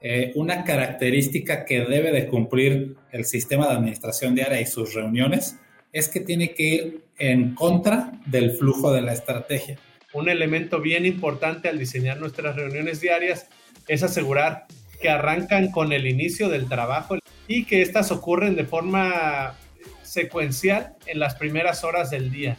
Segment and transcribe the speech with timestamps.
[0.00, 5.56] eh, una característica que debe de cumplir el sistema de administración diaria y sus reuniones
[5.92, 9.78] es que tiene que ir en contra del flujo de la estrategia.
[10.12, 13.48] Un elemento bien importante al diseñar nuestras reuniones diarias
[13.88, 14.66] es asegurar
[15.00, 17.16] que arrancan con el inicio del trabajo
[17.48, 19.54] y que éstas ocurren de forma
[20.02, 22.58] secuencial en las primeras horas del día.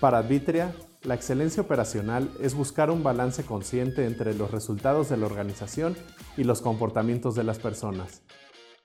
[0.00, 0.72] Para Advitria,
[1.06, 5.96] la excelencia operacional es buscar un balance consciente entre los resultados de la organización
[6.36, 8.22] y los comportamientos de las personas.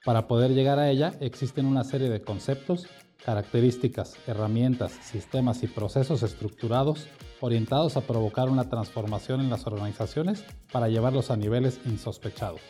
[0.04, 2.86] Para poder llegar a ella existen una serie de conceptos,
[3.24, 7.08] características, herramientas, sistemas y procesos estructurados
[7.40, 12.60] orientados a provocar una transformación en las organizaciones para llevarlos a niveles insospechados.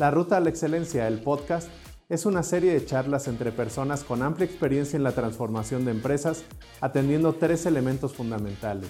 [0.00, 1.68] La Ruta a la Excelencia, el podcast,
[2.10, 6.42] es una serie de charlas entre personas con amplia experiencia en la transformación de empresas,
[6.80, 8.88] atendiendo tres elementos fundamentales.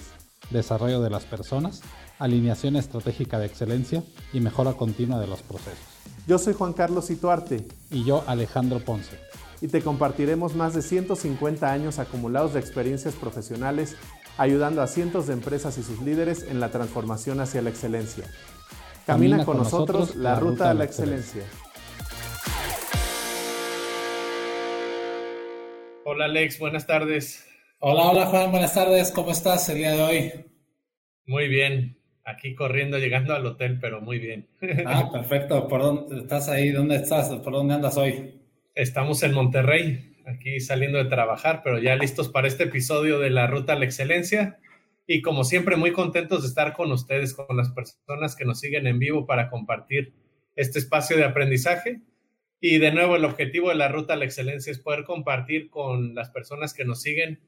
[0.49, 1.81] Desarrollo de las personas,
[2.17, 4.03] alineación estratégica de excelencia
[4.33, 5.77] y mejora continua de los procesos.
[6.25, 7.67] Yo soy Juan Carlos Ituarte.
[7.91, 9.19] Y yo Alejandro Ponce.
[9.61, 13.95] Y te compartiremos más de 150 años acumulados de experiencias profesionales,
[14.39, 18.25] ayudando a cientos de empresas y sus líderes en la transformación hacia la excelencia.
[19.05, 21.43] Camina, con, nosotros, la, ruta a la excelencia.
[26.03, 27.47] Hola Alex, buenas tardes.
[27.77, 29.11] Hola, hola Juan, buenas tardes.
[29.11, 30.31] ¿Cómo estás el día de hoy?
[31.27, 34.49] Muy bien, aquí corriendo, llegando al hotel, pero muy bien.
[34.87, 35.67] Ah, perfecto.
[35.67, 36.71] ¿Por dónde estás ahí?
[36.71, 37.29] ¿Dónde estás?
[37.29, 38.41] ¿Por dónde andas hoy?
[38.73, 43.45] Estamos en Monterrey, aquí saliendo de trabajar, pero ya listos para este episodio de la
[43.45, 44.57] Ruta a la Excelencia.
[45.05, 48.87] Y como siempre, muy contentos de estar con ustedes, con las personas que nos siguen
[48.87, 50.15] en vivo para compartir
[50.55, 52.01] este espacio de aprendizaje
[52.63, 56.13] y de nuevo, el objetivo de la ruta a la excelencia es poder compartir con
[56.13, 57.39] las personas que nos siguen,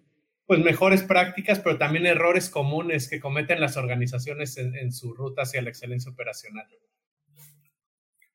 [0.47, 5.61] pues mejores prácticas, pero también errores comunes que cometen las organizaciones en, su ruta hacia
[5.61, 6.65] la excelencia operacional.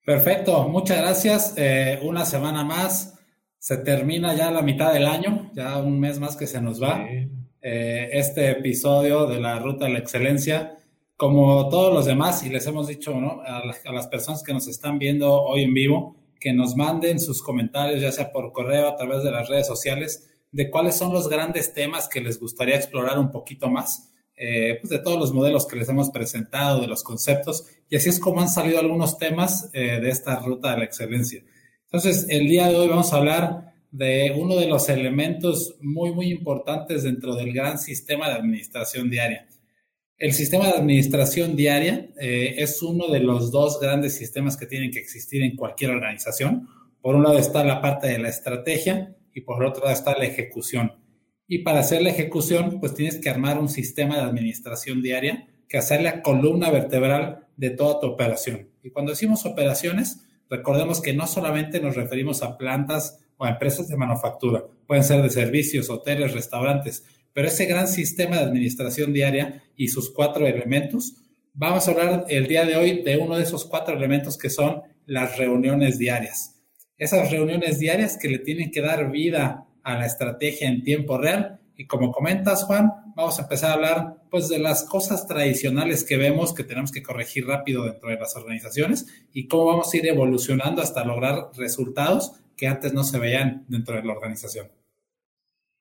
[0.05, 1.55] Perfecto, muchas gracias.
[1.57, 3.19] Eh, una semana más,
[3.59, 7.05] se termina ya la mitad del año, ya un mes más que se nos va.
[7.61, 10.77] Eh, este episodio de la ruta a la excelencia,
[11.17, 13.13] como todos los demás, y les hemos dicho
[13.45, 18.01] a las personas que nos están viendo hoy en vivo, que nos manden sus comentarios,
[18.01, 21.73] ya sea por correo, a través de las redes sociales, de cuáles son los grandes
[21.73, 25.77] temas que les gustaría explorar un poquito más, eh, pues de todos los modelos que
[25.77, 30.01] les hemos presentado, de los conceptos, y así es como han salido algunos temas eh,
[30.01, 31.43] de esta ruta de la excelencia.
[31.85, 36.31] Entonces, el día de hoy vamos a hablar de uno de los elementos muy, muy
[36.31, 39.47] importantes dentro del gran sistema de administración diaria,
[40.19, 44.91] el sistema de administración diaria eh, es uno de los dos grandes sistemas que tienen
[44.91, 46.69] que existir en cualquier organización.
[47.01, 50.25] Por un lado está la parte de la estrategia y por otro lado está la
[50.25, 50.93] ejecución.
[51.47, 55.79] Y para hacer la ejecución, pues tienes que armar un sistema de administración diaria que
[55.79, 58.71] hacer la columna vertebral de toda tu operación.
[58.83, 63.87] Y cuando decimos operaciones, recordemos que no solamente nos referimos a plantas o a empresas
[63.87, 67.05] de manufactura, pueden ser de servicios, hoteles, restaurantes,
[67.39, 71.15] pero ese gran sistema de administración diaria y sus cuatro elementos,
[71.55, 74.83] vamos a hablar el día de hoy de uno de esos cuatro elementos que son
[75.07, 76.61] las reuniones diarias.
[76.97, 81.61] Esas reuniones diarias que le tienen que dar vida a la estrategia en tiempo real.
[81.77, 86.17] Y como comentas, Juan, vamos a empezar a hablar pues de las cosas tradicionales que
[86.17, 90.09] vemos que tenemos que corregir rápido dentro de las organizaciones y cómo vamos a ir
[90.09, 94.73] evolucionando hasta lograr resultados que antes no se veían dentro de la organización.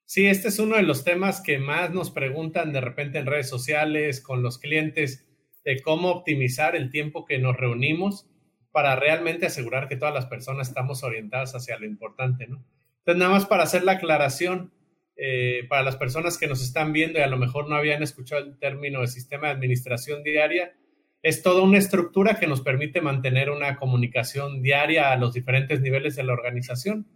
[0.08, 3.50] Sí, este es uno de los temas que más nos preguntan de repente en redes
[3.50, 5.28] sociales, con los clientes,
[5.66, 8.26] de cómo optimizar el tiempo que nos reunimos
[8.72, 12.64] para realmente asegurar que todas las personas estamos orientadas hacia lo importante, ¿no?
[13.00, 14.72] Entonces, nada más para hacer la aclaración,
[15.18, 18.46] eh, para las personas que nos están viendo y a lo mejor no habían escuchado
[18.46, 20.74] el término de sistema de administración diaria,
[21.22, 26.16] es toda una estructura que nos permite mantener una comunicación diaria a los diferentes niveles
[26.16, 27.08] de la organización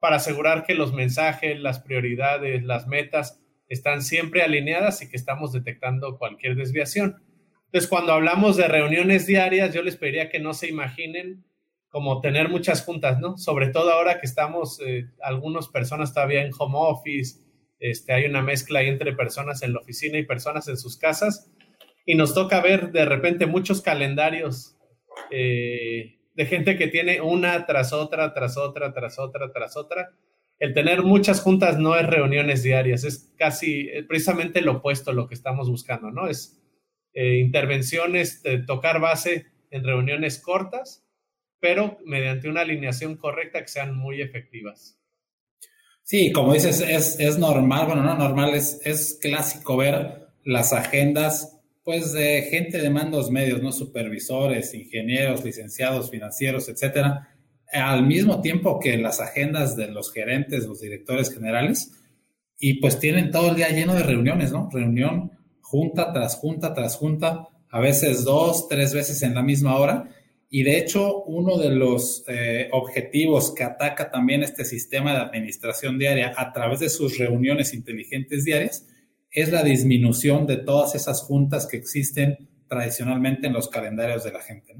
[0.00, 5.52] para asegurar que los mensajes, las prioridades, las metas están siempre alineadas y que estamos
[5.52, 7.22] detectando cualquier desviación.
[7.66, 11.44] Entonces, cuando hablamos de reuniones diarias, yo les pediría que no se imaginen
[11.90, 13.36] como tener muchas juntas, ¿no?
[13.38, 17.40] Sobre todo ahora que estamos, eh, algunas personas todavía en home office,
[17.78, 21.50] este, hay una mezcla entre personas en la oficina y personas en sus casas,
[22.04, 24.76] y nos toca ver de repente muchos calendarios
[25.30, 30.14] eh, de gente que tiene una tras otra, tras otra, tras otra, tras otra.
[30.60, 35.26] El tener muchas juntas no es reuniones diarias, es casi precisamente lo opuesto a lo
[35.26, 36.28] que estamos buscando, ¿no?
[36.28, 36.62] Es
[37.12, 41.04] eh, intervenciones, de tocar base en reuniones cortas,
[41.58, 44.96] pero mediante una alineación correcta que sean muy efectivas.
[46.04, 51.57] Sí, como dices, es, es normal, bueno, no normal, es, es clásico ver las agendas
[51.88, 53.72] pues de gente de mandos medios, ¿no?
[53.72, 57.30] Supervisores, ingenieros, licenciados, financieros, etcétera,
[57.72, 61.92] al mismo tiempo que las agendas de los gerentes, los directores generales,
[62.58, 64.68] y pues tienen todo el día lleno de reuniones, ¿no?
[64.70, 65.32] Reunión,
[65.62, 70.10] junta tras junta tras junta, a veces dos, tres veces en la misma hora.
[70.50, 75.98] Y de hecho, uno de los eh, objetivos que ataca también este sistema de administración
[75.98, 78.84] diaria a través de sus reuniones inteligentes diarias
[79.40, 84.40] es la disminución de todas esas juntas que existen tradicionalmente en los calendarios de la
[84.40, 84.76] gente.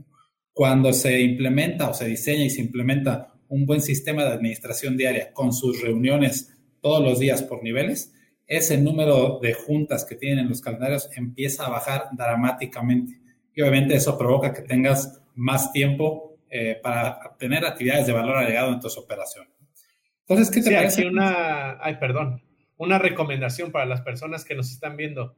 [0.52, 5.32] Cuando se implementa o se diseña y se implementa un buen sistema de administración diaria
[5.32, 8.12] con sus reuniones todos los días por niveles,
[8.48, 13.20] ese número de juntas que tienen en los calendarios empieza a bajar dramáticamente.
[13.54, 18.72] Y obviamente eso provoca que tengas más tiempo eh, para tener actividades de valor agregado
[18.72, 19.52] en tus operaciones.
[20.26, 21.06] Entonces, ¿qué te parece?
[21.06, 22.42] una, ay, perdón,
[22.78, 25.36] una recomendación para las personas que nos están viendo.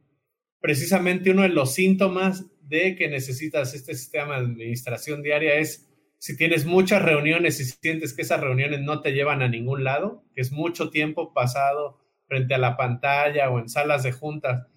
[0.59, 6.37] Precisamente uno de los síntomas de que necesitas este sistema de administración diaria es si
[6.37, 10.41] tienes muchas reuniones y sientes que esas reuniones no te llevan a ningún lado, que
[10.41, 14.67] es mucho tiempo pasado frente a la pantalla o en salas de juntas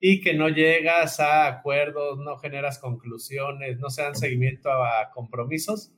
[0.00, 5.92] y que no llegas a acuerdos, no generas conclusiones, no se dan seguimiento a compromisos,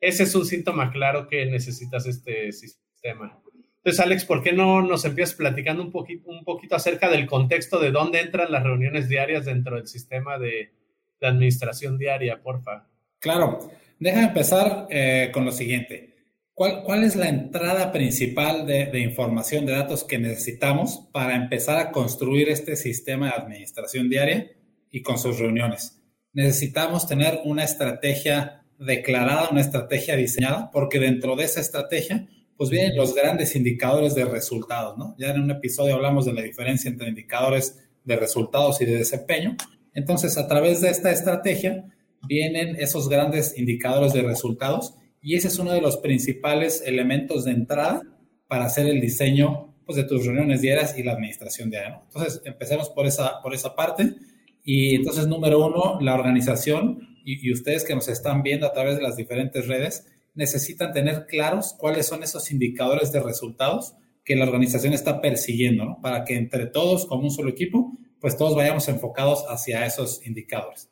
[0.00, 3.38] ese es un síntoma claro que necesitas este sistema.
[3.82, 7.78] Entonces, Alex, ¿por qué no nos empiezas platicando un poquito, un poquito acerca del contexto
[7.78, 10.72] de dónde entran las reuniones diarias dentro del sistema de,
[11.18, 12.86] de administración diaria, porfa?
[13.18, 13.70] Claro.
[13.98, 16.14] Déjame empezar eh, con lo siguiente.
[16.52, 21.78] ¿Cuál, ¿Cuál, es la entrada principal de, de, información de datos que necesitamos para empezar
[21.78, 24.50] a construir este sistema de administración diaria
[24.90, 26.02] y con sus reuniones?
[26.32, 32.26] Necesitamos tener una estrategia declarada, una estrategia diseñada, porque dentro de esa estrategia,
[32.60, 35.16] pues vienen los grandes indicadores de resultados, ¿no?
[35.18, 39.56] Ya en un episodio hablamos de la diferencia entre indicadores de resultados y de desempeño.
[39.94, 41.86] Entonces, a través de esta estrategia,
[42.28, 44.92] vienen esos grandes indicadores de resultados
[45.22, 48.02] y ese es uno de los principales elementos de entrada
[48.46, 52.02] para hacer el diseño pues, de tus reuniones diarias y la administración diaria.
[52.08, 54.16] Entonces, empecemos por esa, por esa parte.
[54.64, 59.02] Y entonces, número uno, la organización y, ustedes que nos están viendo a través de
[59.02, 60.06] las diferentes redes
[60.40, 63.94] necesitan tener claros cuáles son esos indicadores de resultados
[64.24, 65.98] que la organización está persiguiendo.
[66.02, 70.90] Para que entre todos, como un solo equipo, pues todos vayamos enfocados hacia esos indicadores.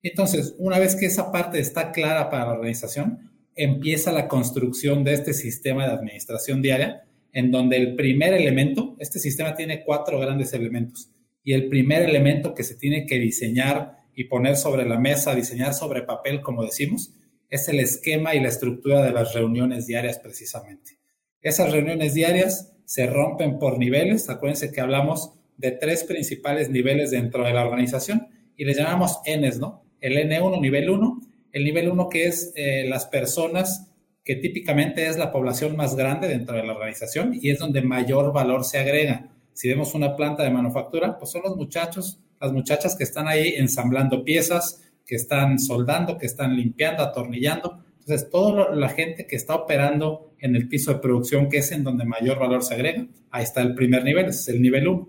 [0.00, 5.14] Entonces, una vez que esa parte está clara para la organización, empieza la construcción de
[5.14, 10.52] este sistema de administración diaria, en donde el primer elemento, este sistema tiene cuatro grandes
[10.52, 11.10] elementos,
[11.42, 15.74] y el primer elemento que se tiene que diseñar y poner sobre la mesa, diseñar
[15.74, 17.12] sobre papel, como decimos,
[17.54, 20.98] es el esquema y la estructura de las reuniones diarias precisamente.
[21.40, 27.44] Esas reuniones diarias se rompen por niveles, acuérdense que hablamos de tres principales niveles dentro
[27.44, 29.84] de la organización y les llamamos Ns, ¿no?
[30.00, 31.20] el N1, nivel 1,
[31.52, 33.88] el nivel 1 que es eh, las personas
[34.24, 38.32] que típicamente es la población más grande dentro de la organización y es donde mayor
[38.32, 39.30] valor se agrega.
[39.52, 43.54] Si vemos una planta de manufactura, pues son los muchachos, las muchachas que están ahí
[43.56, 47.84] ensamblando piezas, que están soldando, que están limpiando, atornillando.
[48.00, 51.84] Entonces, toda la gente que está operando en el piso de producción, que es en
[51.84, 55.08] donde mayor valor se agrega, ahí está el primer nivel, ese es el nivel 1.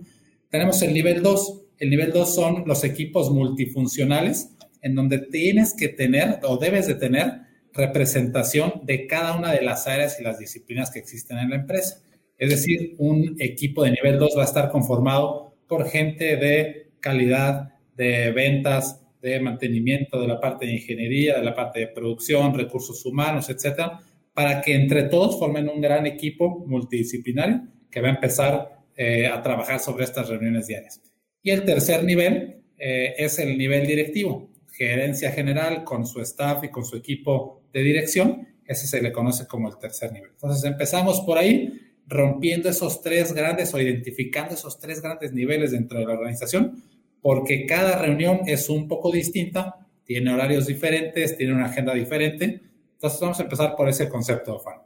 [0.50, 1.62] Tenemos el nivel 2.
[1.78, 4.52] El nivel 2 son los equipos multifuncionales,
[4.82, 7.42] en donde tienes que tener o debes de tener
[7.74, 12.02] representación de cada una de las áreas y las disciplinas que existen en la empresa.
[12.38, 17.74] Es decir, un equipo de nivel 2 va a estar conformado por gente de calidad,
[17.96, 23.06] de ventas, de mantenimiento, de la parte de ingeniería, de la parte de producción, recursos
[23.06, 24.00] humanos, etcétera,
[24.34, 29.42] para que entre todos formen un gran equipo multidisciplinario que va a empezar eh, a
[29.42, 31.02] trabajar sobre estas reuniones diarias.
[31.42, 36.70] Y el tercer nivel eh, es el nivel directivo gerencia general con su staff y
[36.70, 40.32] con su equipo de dirección, ese se le conoce como el tercer nivel.
[40.32, 46.00] Entonces empezamos por ahí, rompiendo esos tres grandes o identificando esos tres grandes niveles dentro
[46.00, 46.84] de la organización,
[47.26, 52.62] porque cada reunión es un poco distinta, tiene horarios diferentes, tiene una agenda diferente.
[52.94, 54.82] Entonces vamos a empezar por ese concepto, Juan.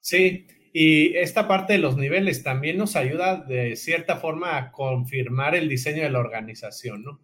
[0.00, 5.54] Sí, y esta parte de los niveles también nos ayuda de cierta forma a confirmar
[5.54, 7.20] el diseño de la organización, ¿no?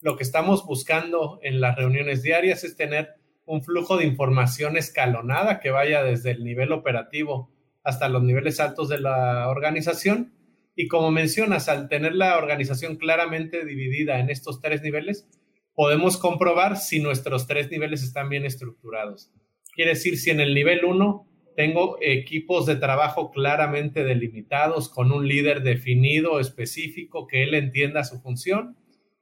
[0.00, 3.10] lo que estamos buscando en las reuniones diarias es tener
[3.44, 7.50] un flujo de información escalonada que vaya desde el nivel operativo
[7.82, 10.32] hasta los niveles altos de la organización.
[10.76, 15.28] Y como mencionas, al tener la organización claramente dividida en estos tres niveles,
[15.74, 19.30] podemos comprobar si nuestros tres niveles están bien estructurados.
[19.74, 25.28] Quiere decir, si en el nivel 1 tengo equipos de trabajo claramente delimitados, con un
[25.28, 28.76] líder definido, específico, que él entienda su función,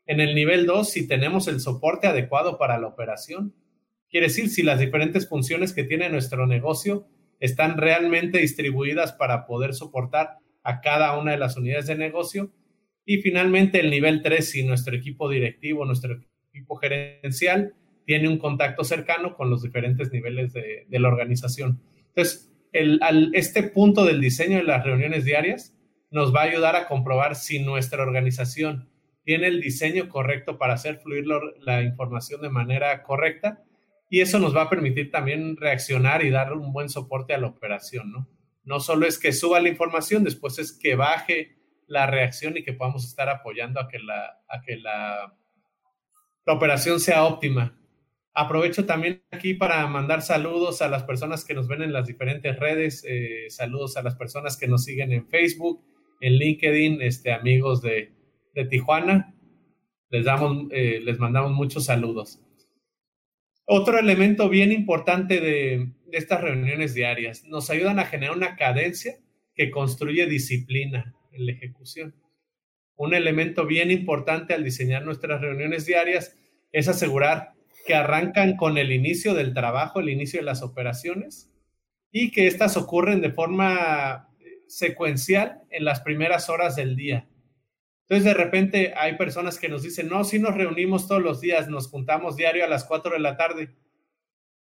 [0.04, 3.54] En el nivel 2, si tenemos el soporte adecuado para la operación.
[4.11, 7.06] Quiere decir, si las diferentes funciones que tiene nuestro negocio
[7.38, 12.52] están realmente distribuidas para poder soportar a cada una de las unidades de negocio.
[13.04, 16.21] Y finalmente el nivel 3, si nuestro equipo directivo, nuestro
[16.52, 21.81] equipo gerencial tiene un contacto cercano con los diferentes niveles de, la organización.
[22.09, 23.00] Entonces, el,
[23.35, 25.76] este punto del diseño de las reuniones diarias
[26.11, 28.88] nos va a ayudar a comprobar si nuestra organización
[29.25, 31.25] tiene el diseño correcto para hacer fluir
[31.61, 33.62] la información de manera correcta
[34.12, 37.47] y eso nos va a permitir también reaccionar y dar un buen soporte a la
[37.47, 38.28] operación, ¿no?
[38.64, 42.73] No solo es que suba la información, después es que baje la reacción y que
[42.73, 45.35] podamos estar apoyando a que la, a que la,
[46.47, 47.78] operación sea óptima.
[48.35, 52.59] Aprovecho también aquí para mandar saludos a las personas que nos ven en las diferentes
[52.59, 55.85] redes, eh, saludos a las personas que nos siguen en Facebook,
[56.21, 58.12] en LinkedIn, este, amigos de,
[58.54, 59.35] de Tijuana.
[60.09, 62.40] Les, damos, eh, les mandamos muchos saludos.
[63.64, 69.16] Otro elemento bien importante de, estas reuniones diarias, nos ayudan a generar una cadencia
[69.54, 72.14] que construye disciplina en la ejecución.
[72.97, 76.37] Un elemento bien importante al diseñar nuestras reuniones diarias
[76.73, 77.52] es asegurar
[77.87, 81.50] que arrancan con el inicio del trabajo, el inicio de las operaciones
[82.11, 84.28] y que éstas ocurren de forma
[84.69, 87.26] secuencial en las primeras horas del día.
[88.09, 91.68] Entonces, de repente hay personas que nos dicen, no, si nos reunimos todos los días,
[91.68, 93.75] nos juntamos diario a las 4 de la tarde.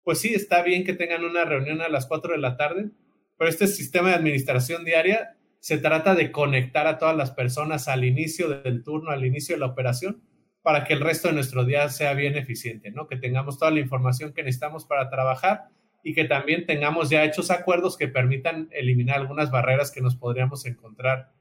[0.04, 2.92] Pues sí, está bien que tengan una reunión a las 4 de la tarde,
[3.38, 8.04] pero este sistema de administración diaria se trata de conectar a todas las personas al
[8.04, 10.24] inicio del turno, al inicio de la operación,
[10.64, 13.08] para que el resto de nuestro día sea bien eficiente, ¿no?
[13.08, 15.70] Que tengamos toda la información que necesitamos para trabajar
[16.04, 20.66] y que también tengamos ya hechos acuerdos que permitan eliminar algunas barreras que nos podríamos
[20.66, 21.32] encontrar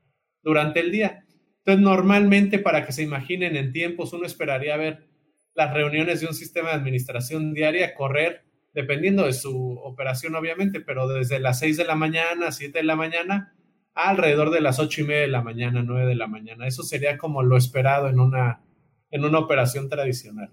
[0.43, 1.25] durante el día.
[1.65, 5.07] Entonces, normalmente para que se imaginen en tiempos, uno esperaría ver
[5.55, 11.07] las reuniones de un sistema de administración diaria correr, dependiendo de su operación, obviamente, pero
[11.09, 13.55] desde las 6 de la mañana, 7 de la mañana,
[13.95, 16.67] alrededor de las ocho y media de la mañana, 9 de la mañana.
[16.67, 18.63] Eso sería como lo esperado en una,
[19.11, 20.53] en una operación tradicional.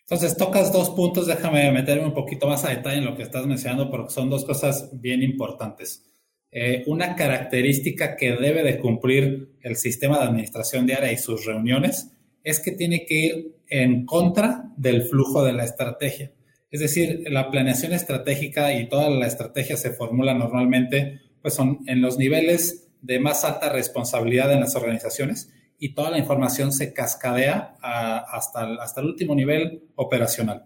[0.00, 3.46] Entonces, tocas dos puntos, déjame meterme un poquito más a detalle en lo que estás
[3.46, 6.09] mencionando, porque son dos cosas bien importantes.
[6.52, 12.10] Eh, una característica que debe de cumplir el sistema de administración diaria y sus reuniones
[12.42, 16.32] es que tiene que ir en contra del flujo de la estrategia.
[16.70, 22.02] Es decir, la planeación estratégica y toda la estrategia se formula normalmente pues son en
[22.02, 27.76] los niveles de más alta responsabilidad en las organizaciones y toda la información se cascadea
[27.80, 30.64] hasta, hasta el último nivel operacional.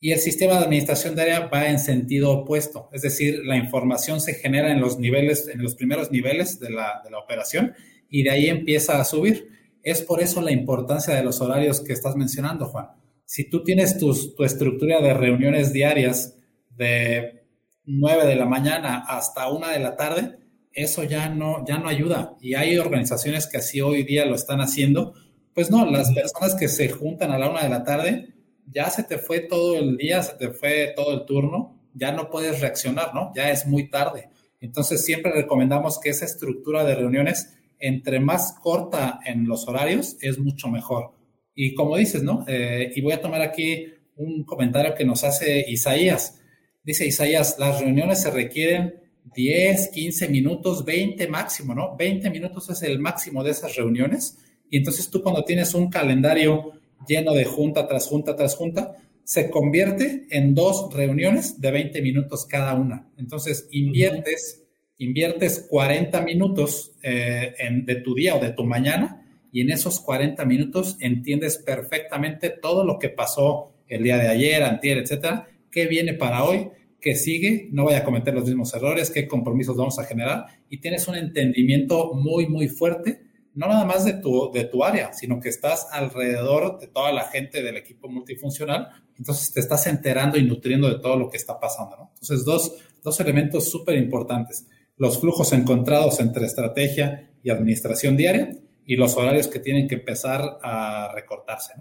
[0.00, 4.20] Y el sistema de administración de área va en sentido opuesto, es decir, la información
[4.20, 7.74] se genera en los niveles, en los primeros niveles de la, de la operación
[8.10, 9.48] y de ahí empieza a subir.
[9.82, 12.88] Es por eso la importancia de los horarios que estás mencionando, Juan.
[13.24, 16.36] Si tú tienes tu estructura de reuniones diarias
[16.70, 17.44] de
[17.86, 20.38] 9 de la mañana hasta 1 de la tarde,
[20.72, 22.36] eso ya no, ya no ayuda.
[22.40, 25.14] Y hay organizaciones que así hoy día lo están haciendo.
[25.54, 28.33] Pues no, las personas que se juntan a la 1 de la tarde,
[28.66, 32.30] ya se te fue todo el día, se te fue todo el turno, ya no
[32.30, 33.32] puedes reaccionar, ¿no?
[33.34, 34.28] Ya es muy tarde.
[34.60, 40.38] Entonces siempre recomendamos que esa estructura de reuniones, entre más corta en los horarios, es
[40.38, 41.12] mucho mejor.
[41.54, 42.44] Y como dices, ¿no?
[42.48, 46.40] Eh, y voy a tomar aquí un comentario que nos hace Isaías
[46.84, 48.94] dice Isaías, las reuniones se requieren
[49.34, 51.96] 10, 15 minutos, 20 máximo, ¿no?
[51.96, 54.38] 20 minutos es el máximo de esas reuniones.
[54.70, 56.72] Y entonces tú cuando tienes un calendario
[57.06, 62.46] lleno de junta tras junta tras junta, se convierte en dos reuniones de 20 minutos
[62.46, 63.08] cada una.
[63.16, 64.62] Entonces inviertes,
[64.98, 70.44] inviertes 40 minutos eh, de tu día o de tu mañana y en esos 40
[70.44, 76.14] minutos entiendes perfectamente todo lo que pasó el día de ayer, antier, etcétera, qué viene
[76.14, 76.68] para hoy,
[77.00, 80.78] qué sigue, no vaya a cometer los mismos errores, qué compromisos vamos a generar y
[80.78, 83.20] tienes un entendimiento muy, muy fuerte,
[83.54, 87.24] no nada más de tu, de tu área, sino que estás alrededor de toda la
[87.24, 91.58] gente del equipo multifuncional, entonces te estás enterando y nutriendo de todo lo que está
[91.58, 92.10] pasando.
[92.14, 98.50] Entonces, dos, dos elementos súper importantes, los flujos encontrados entre estrategia y administración diaria
[98.84, 101.74] y los horarios que tienen que empezar a recortarse.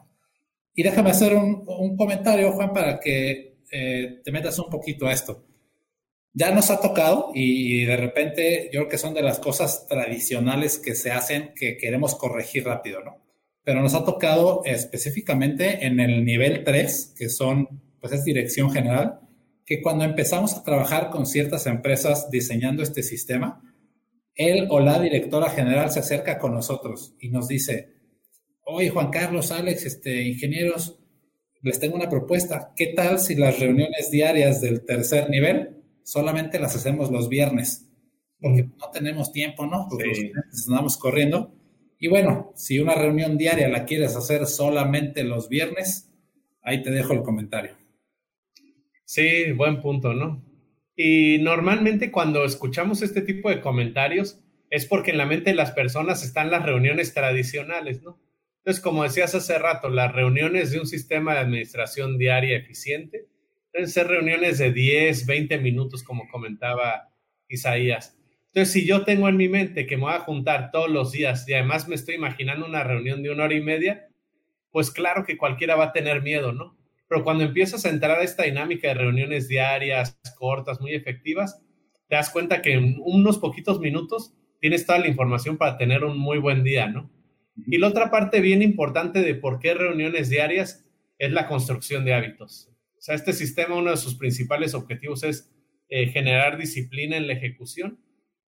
[0.76, 5.14] Y déjame hacer un, un comentario, Juan, para que eh, te metas un poquito a
[5.14, 5.46] esto.
[6.36, 10.80] Ya nos ha tocado y de repente yo creo que son de las cosas tradicionales
[10.80, 13.22] que se hacen que queremos corregir rápido, ¿no?
[13.64, 19.20] Pero nos ha tocado específicamente en el nivel 3, que son, pues es dirección general,
[19.66, 23.62] que cuando empezamos a trabajar con ciertas empresas diseñando este sistema,
[24.36, 27.94] él o la directora general se acerca con nosotros y nos dice,
[28.66, 31.00] oye Juan Carlos, Alex, este, ingenieros,
[31.62, 32.74] les tengo una propuesta.
[32.76, 37.90] ¿Qué tal si las reuniones diarias del tercer nivel solamente las hacemos los viernes?
[38.40, 39.88] Porque no tenemos tiempo, ¿no?
[39.90, 41.56] Porque los andamos corriendo.
[41.98, 46.12] Y bueno, si una reunión diaria la quieres hacer solamente los viernes,
[46.62, 47.78] ahí te dejo el comentario.
[49.06, 50.44] Sí, buen punto, ¿no?
[50.96, 55.72] Y normalmente cuando escuchamos este tipo de comentarios es porque en la mente de las
[55.72, 58.20] personas están las reuniones tradicionales, ¿no?
[58.58, 63.28] Entonces, como decías hace rato, las reuniones de un sistema de administración diaria eficiente
[63.74, 67.10] deben ser reuniones de 10, 20 minutos, como comentaba
[67.48, 68.18] Isaías.
[68.48, 71.48] Entonces, si yo tengo en mi mente que me voy a juntar todos los días
[71.50, 74.08] y además me estoy imaginando una reunión de una hora y media,
[74.72, 76.78] pues claro que cualquiera va a tener miedo, ¿no?
[77.08, 81.62] Pero cuando empiezas a entrar a esta dinámica de reuniones diarias, cortas, muy efectivas,
[82.08, 86.18] te das cuenta que en unos poquitos minutos tienes toda la información para tener un
[86.18, 87.10] muy buen día, ¿no?
[87.68, 90.86] Y la otra parte bien importante de por qué reuniones diarias
[91.18, 92.73] es la construcción de hábitos.
[93.04, 95.54] Sea, este sistema, uno de sus principales objetivos es
[95.90, 98.00] eh, generar disciplina en la ejecución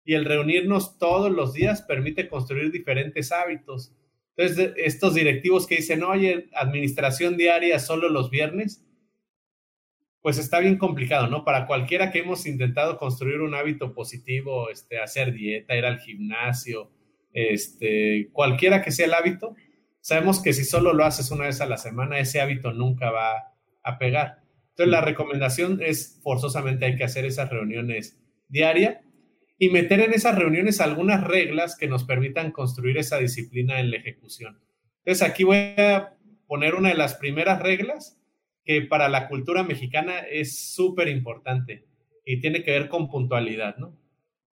[0.05, 3.97] y el reunirnos todos los días permite construir diferentes hábitos.
[4.37, 8.85] Entonces, estos directivos que dicen, oye, administración diaria solo los viernes,
[10.21, 11.47] pues está bien complicado, ¿no?
[11.47, 16.91] Para cualquiera que hemos intentado construir un hábito positivo, este, hacer dieta, ir al gimnasio,
[17.33, 19.57] este, cualquiera que sea el hábito,
[20.03, 23.55] sabemos que si solo lo haces una vez a la semana, ese hábito nunca va
[23.83, 24.42] a pegar.
[24.73, 28.99] Entonces, la recomendación es forzosamente hay que hacer esas reuniones diarias
[29.59, 33.99] y meter en esas reuniones algunas reglas que nos permitan construir esa disciplina en la
[33.99, 34.59] ejecución.
[35.05, 38.19] Entonces, aquí voy a poner una de las primeras reglas
[38.65, 41.87] que para la cultura mexicana es súper importante
[42.25, 43.99] y tiene que ver con puntualidad, ¿no?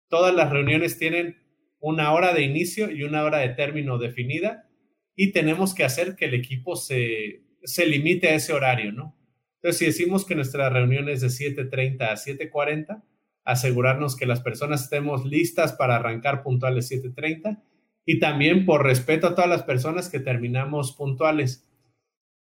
[0.09, 1.39] Todas las reuniones tienen
[1.81, 4.69] una hora de inicio y una hora de término definida
[5.17, 9.17] y tenemos que hacer que el equipo se, se limite a ese horario, ¿no?
[9.63, 13.03] Entonces, si decimos que nuestra reunión es de 7.30 a 7.40,
[13.45, 17.63] asegurarnos que las personas estemos listas para arrancar puntuales 7.30
[18.05, 21.69] y también por respeto a todas las personas que terminamos puntuales.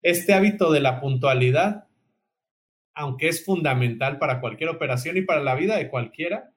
[0.04, 1.88] Este hábito de la puntualidad,
[2.94, 6.54] aunque es fundamental para cualquier operación y para la vida de cualquiera,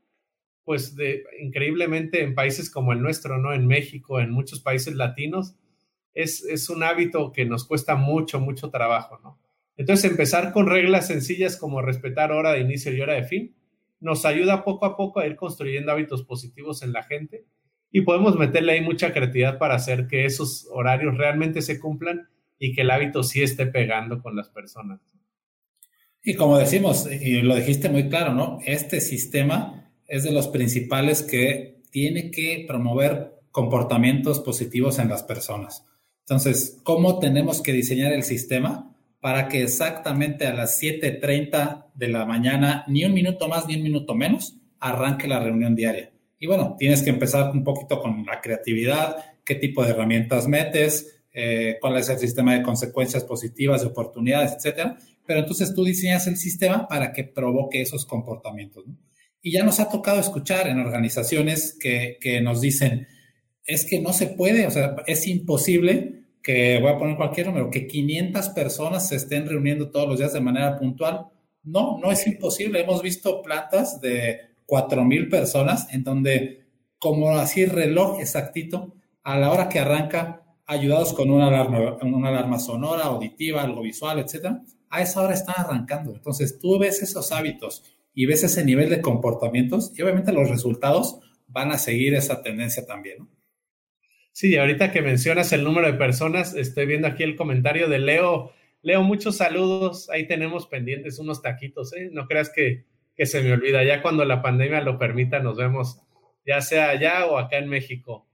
[0.65, 0.95] pues
[1.41, 3.55] increíblemente en países como el nuestro, ¿no?
[3.55, 5.57] En México, en muchos países latinos,
[6.13, 9.39] es, es un hábito que nos cuesta mucho, mucho trabajo, ¿no?
[9.81, 13.57] Entonces, empezar con reglas sencillas como respetar hora de inicio y hora de fin,
[13.99, 17.47] nos ayuda poco a poco a ir construyendo hábitos positivos en la gente
[17.91, 22.75] y podemos meterle ahí mucha creatividad para hacer que esos horarios realmente se cumplan y
[22.75, 25.01] que el hábito sí esté pegando con las personas.
[26.23, 28.59] Y como decimos, y lo dijiste muy claro, ¿no?
[28.67, 35.87] Este sistema es de los principales que tiene que promover comportamientos positivos en las personas.
[36.27, 38.90] Entonces, ¿cómo tenemos que diseñar el sistema
[39.21, 43.83] para que exactamente a las 7.30 de la mañana, ni un minuto más ni un
[43.83, 46.11] minuto menos, arranque la reunión diaria?
[46.39, 51.21] Y bueno, tienes que empezar un poquito con la creatividad, qué tipo de herramientas metes,
[51.33, 54.97] eh, cuál es el sistema de consecuencias positivas, de oportunidades, etcétera.
[55.27, 58.85] Pero entonces tú diseñas el sistema para que provoque esos comportamientos.
[59.43, 63.07] Y ya nos ha tocado escuchar en organizaciones que, que, nos dicen,
[63.65, 67.71] es que no se puede, o sea, es imposible que, voy a poner cualquier número,
[67.71, 71.27] que 500 personas se estén reuniendo todos los días de manera puntual.
[71.63, 72.81] No, no es imposible.
[72.81, 76.67] Hemos visto plantas de 4.000 personas en donde,
[76.99, 82.59] como así reloj exactito, a la hora que arranca, ayudados con una alarma, una alarma
[82.59, 86.15] sonora, auditiva, algo visual, etcétera, a esa hora están arrancando.
[86.15, 87.83] Entonces, tú ves esos hábitos
[88.15, 92.87] y ves ese nivel de comportamientos y obviamente los resultados van a seguir esa tendencia
[92.87, 93.40] también, ¿no?
[94.33, 98.53] Sí, ahorita que mencionas el número de personas, estoy viendo aquí el comentario de Leo.
[98.83, 100.09] Leo, muchos saludos.
[100.11, 102.11] Ahí tenemos pendientes unos taquitos, ¿eh?
[102.13, 102.85] No creas que,
[103.17, 103.85] que se me olvida.
[103.85, 106.01] Ya cuando la pandemia lo permita, nos vemos,
[106.47, 108.27] ya sea allá o acá en México.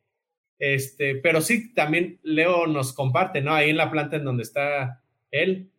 [0.59, 3.54] Este, pero sí, también Leo nos comparte, ¿no?
[3.54, 5.70] Ahí en la planta en donde está él,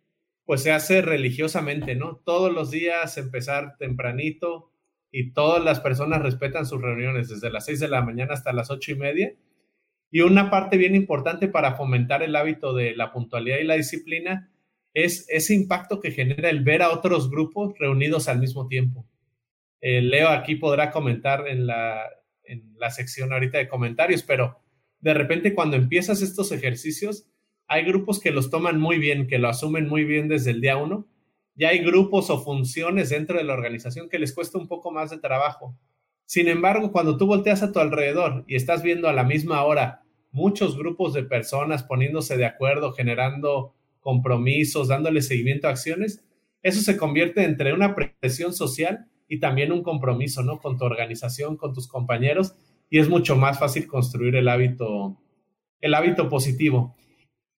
[0.45, 2.17] pues se hace religiosamente, ¿no?
[2.17, 4.71] Todos los días empezar tempranito
[5.12, 8.69] y todas las personas respetan sus reuniones desde las seis de la mañana hasta las
[8.69, 9.34] ocho y media.
[10.10, 14.50] Y una parte bien importante para fomentar el hábito de la puntualidad y la disciplina
[14.93, 19.06] es ese impacto que genera el ver a otros grupos reunidos al mismo tiempo.
[19.82, 22.02] Eh, Leo aquí podrá comentar en la,
[22.43, 24.60] en la sección ahorita de comentarios, pero
[25.00, 27.28] de repente cuando empiezas estos ejercicios,
[27.67, 30.78] hay grupos que los toman muy bien, que lo asumen muy bien desde el día
[30.78, 31.08] uno.
[31.56, 35.10] Y hay grupos o funciones dentro de la organización que les cuesta un poco más
[35.10, 35.78] de trabajo.
[36.28, 40.04] Sin embargo, cuando tú volteas a tu alrededor y estás viendo a la misma hora
[40.32, 46.26] muchos grupos de personas poniéndose de acuerdo, generando compromisos, dándole seguimiento a acciones,
[46.62, 50.60] eso se convierte entre una presión social y también un compromiso, ¿no?
[50.60, 52.56] Con tu organización, con tus compañeros,
[52.90, 55.18] y es mucho más fácil construir el hábito,
[55.80, 56.98] el hábito positivo.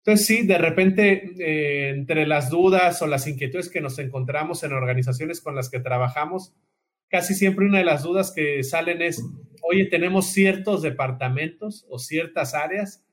[0.03, 4.73] Entonces, sí, de repente, eh, entre las dudas o las inquietudes que nos encontramos en
[4.73, 6.53] organizaciones con las que trabajamos,
[7.09, 9.23] casi siempre una de las dudas que salen es,
[9.61, 13.05] oye, tenemos ciertos departamentos o ciertas áreas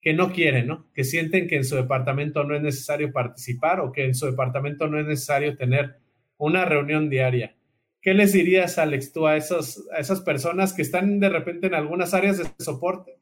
[0.00, 0.90] que no quieren, ¿no?
[0.94, 4.88] Que sienten que en su departamento no es necesario participar o que en su departamento
[4.88, 5.96] no es necesario tener
[6.38, 7.56] una reunión diaria.
[8.00, 11.74] ¿Qué les dirías, Alex, tú a, esos, a esas personas que están de repente en
[11.74, 13.18] algunas áreas de soporte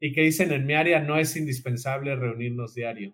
[0.00, 3.12] y que dicen en mi área no es indispensable reunirnos diario?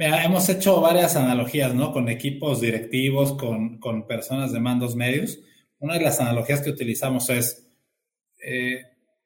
[0.00, 1.92] Mira, hemos hecho varias analogías, ¿no?
[1.92, 5.40] Con equipos directivos, con, con personas de mandos medios.
[5.78, 7.68] Una de las analogías que utilizamos es,
[8.42, 8.80] eh,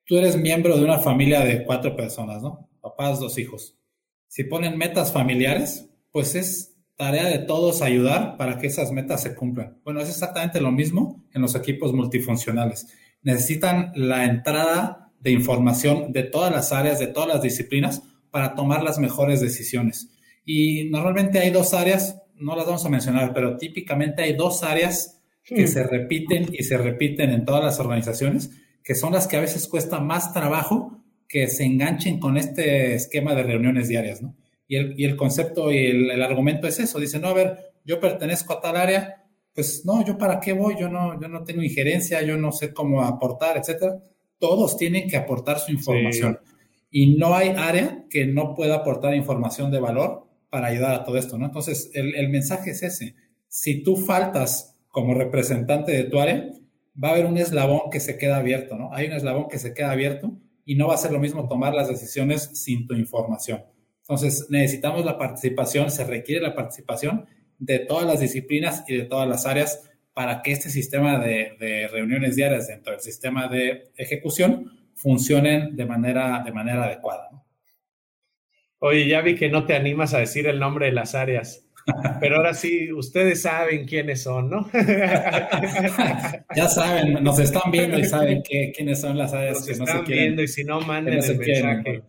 [0.05, 2.69] tú eres miembro de una familia de cuatro personas, ¿no?
[2.81, 3.79] Papás, dos hijos.
[4.27, 9.37] Si ponen metas familiares, pues es tarea de todos ayudar para que esas metas se
[9.37, 9.81] cumplan.
[9.85, 12.89] Bueno, es exactamente lo mismo en los equipos multifuncionales.
[13.23, 18.83] Necesitan la entrada de información de todas las áreas, de todas las disciplinas, para tomar
[18.83, 20.11] las mejores decisiones.
[20.44, 25.22] Y normalmente hay dos áreas, no las vamos a mencionar, pero típicamente hay dos áreas
[25.42, 28.50] que se repiten y se repiten en todas las organizaciones
[28.85, 33.35] que son las que a veces cuesta más trabajo que se enganchen con este esquema
[33.35, 34.37] de reuniones diarias, ¿no?
[34.68, 37.98] Y el, y el concepto y el, argumento es eso, dice, no, a ver, yo
[37.98, 41.62] pertenezco a tal área, pues no, yo para qué voy, yo no, yo no tengo
[41.62, 44.02] injerencia, yo no sé cómo aportar, etcétera.
[44.38, 46.38] Todos tienen que aportar su información.
[46.90, 50.24] Y no hay área que no pueda aportar información de valor
[50.55, 51.47] para ayudar a todo esto, ¿no?
[51.47, 53.17] Entonces, el, mensaje es ese.
[53.49, 56.49] Si tú faltas como representante de tu área,
[57.03, 58.95] va a haber un eslabón que se queda abierto, ¿no?
[58.95, 61.75] Hay un eslabón que se queda abierto y no va a ser lo mismo tomar
[61.75, 63.64] las decisiones sin tu información.
[64.03, 67.27] Entonces, necesitamos la participación, se requiere la participación
[67.59, 72.37] de todas las disciplinas y de todas las áreas para que este sistema de, reuniones
[72.37, 77.43] diarias dentro del sistema de ejecución funcionen de manera, de manera adecuada.
[78.87, 81.66] Oye, ya vi que no te animas a decir el nombre de las áreas.
[82.20, 84.70] Pero ahora sí, ustedes saben quiénes son, ¿no?
[86.55, 90.42] ya saben, nos están viendo y saben quiénes son las áreas que no están viendo
[90.42, 92.03] y si no, manden el mensaje.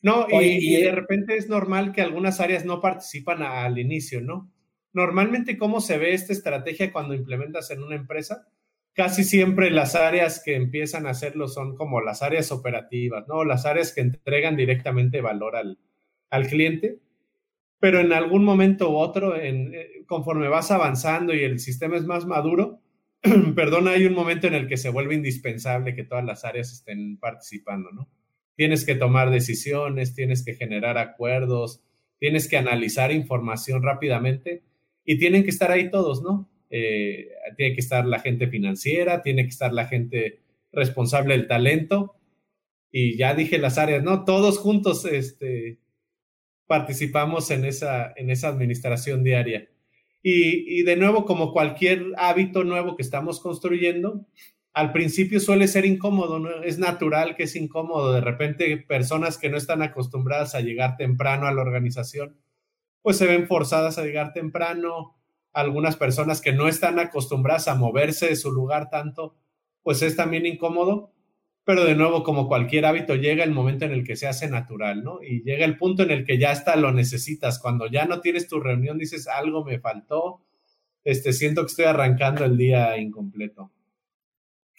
[0.00, 4.50] No, y, de repente es normal que algunas áreas no participan al inicio, ¿no?
[4.94, 8.48] Normalmente, ¿cómo se ve esta estrategia cuando implementas en una empresa?
[8.96, 13.44] Casi siempre las áreas que empiezan a hacerlo son como las áreas operativas, ¿no?
[13.44, 15.78] Las áreas que entregan directamente valor al,
[16.30, 16.98] al cliente
[17.78, 22.26] pero en algún momento u otro, eh, conforme vas avanzando y el sistema es más
[22.26, 22.80] maduro,
[23.54, 27.18] perdón, hay un momento en el que se vuelve indispensable que todas las áreas estén
[27.18, 28.08] participando, ¿no?
[28.56, 31.82] Tienes que tomar decisiones, tienes que generar acuerdos,
[32.18, 34.62] tienes que analizar información rápidamente
[35.04, 36.48] y tienen que estar ahí todos, ¿no?
[36.70, 40.40] Eh, tiene que estar la gente financiera, tiene que estar la gente
[40.72, 42.16] responsable del talento
[42.90, 44.24] y ya dije las áreas, ¿no?
[44.24, 45.78] Todos juntos, este,
[46.66, 49.68] participamos en esa, en esa administración diaria.
[50.22, 54.26] Y, de nuevo, como cualquier hábito nuevo que estamos construyendo,
[54.72, 58.12] al principio suele ser incómodo, es natural que es incómodo.
[58.12, 62.36] De repente, personas que no están acostumbradas a llegar temprano a la organización,
[63.02, 65.15] pues se ven forzadas a llegar temprano.
[65.56, 69.34] Algunas personas que no están acostumbradas a moverse de su lugar tanto,
[69.82, 71.12] pues es también incómodo
[71.66, 75.02] pero de nuevo, como cualquier hábito, llega el momento en el que se hace natural,
[75.02, 75.20] ¿no?
[75.20, 77.58] Y llega el punto en el que ya hasta lo necesitas.
[77.58, 80.42] Cuando ya no tienes tu reunión, dices, algo me faltó,
[81.02, 83.72] este, siento que estoy arrancando el día incompleto.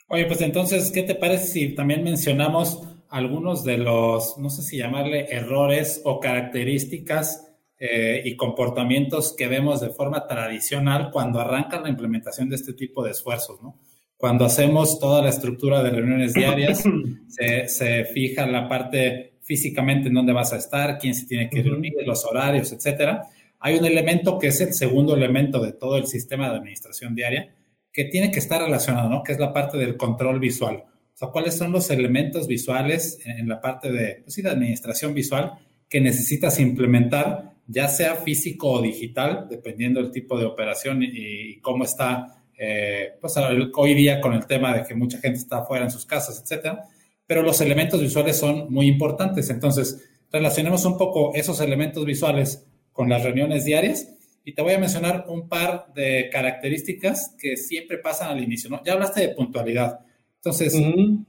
[0.08, 4.78] Oye, pues entonces, ¿qué te parece si también mencionamos algunos de los, no sé si
[4.78, 7.47] llamarle errores o características
[7.80, 13.04] eh, y comportamientos que vemos de forma tradicional cuando arranca la implementación de este tipo
[13.04, 13.78] de esfuerzos, ¿no?
[14.18, 16.84] Cuando hacemos toda la estructura de reuniones diarias,
[17.68, 21.94] se, fija la parte físicamente en dónde vas a estar, quién se tiene que reunir,
[22.04, 23.28] los horarios, etcétera.
[23.60, 27.54] Hay un elemento que es el segundo elemento de todo el sistema de administración diaria
[27.94, 29.22] que tiene que estar relacionado, ¿no?
[29.22, 30.78] Que es la parte del control visual.
[30.78, 35.54] O sea, ¿cuáles son los elementos visuales en la parte de, pues de administración visual
[35.90, 41.84] que necesitas implementar, ya sea físico o digital, dependiendo del tipo de operación y cómo
[41.84, 43.36] está eh, pues
[43.76, 46.86] hoy día con el tema de que mucha gente está afuera en sus casas, etcétera,
[47.28, 49.50] pero los elementos visuales son muy importantes.
[49.52, 54.12] Entonces, relacionemos un poco esos elementos visuales con las reuniones diarias
[54.44, 58.82] y te voy a mencionar un par de características que siempre pasan al inicio, ¿no?
[58.84, 60.00] Ya hablaste de puntualidad.
[60.38, 60.74] Entonces,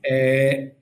[0.03, 0.77] eh,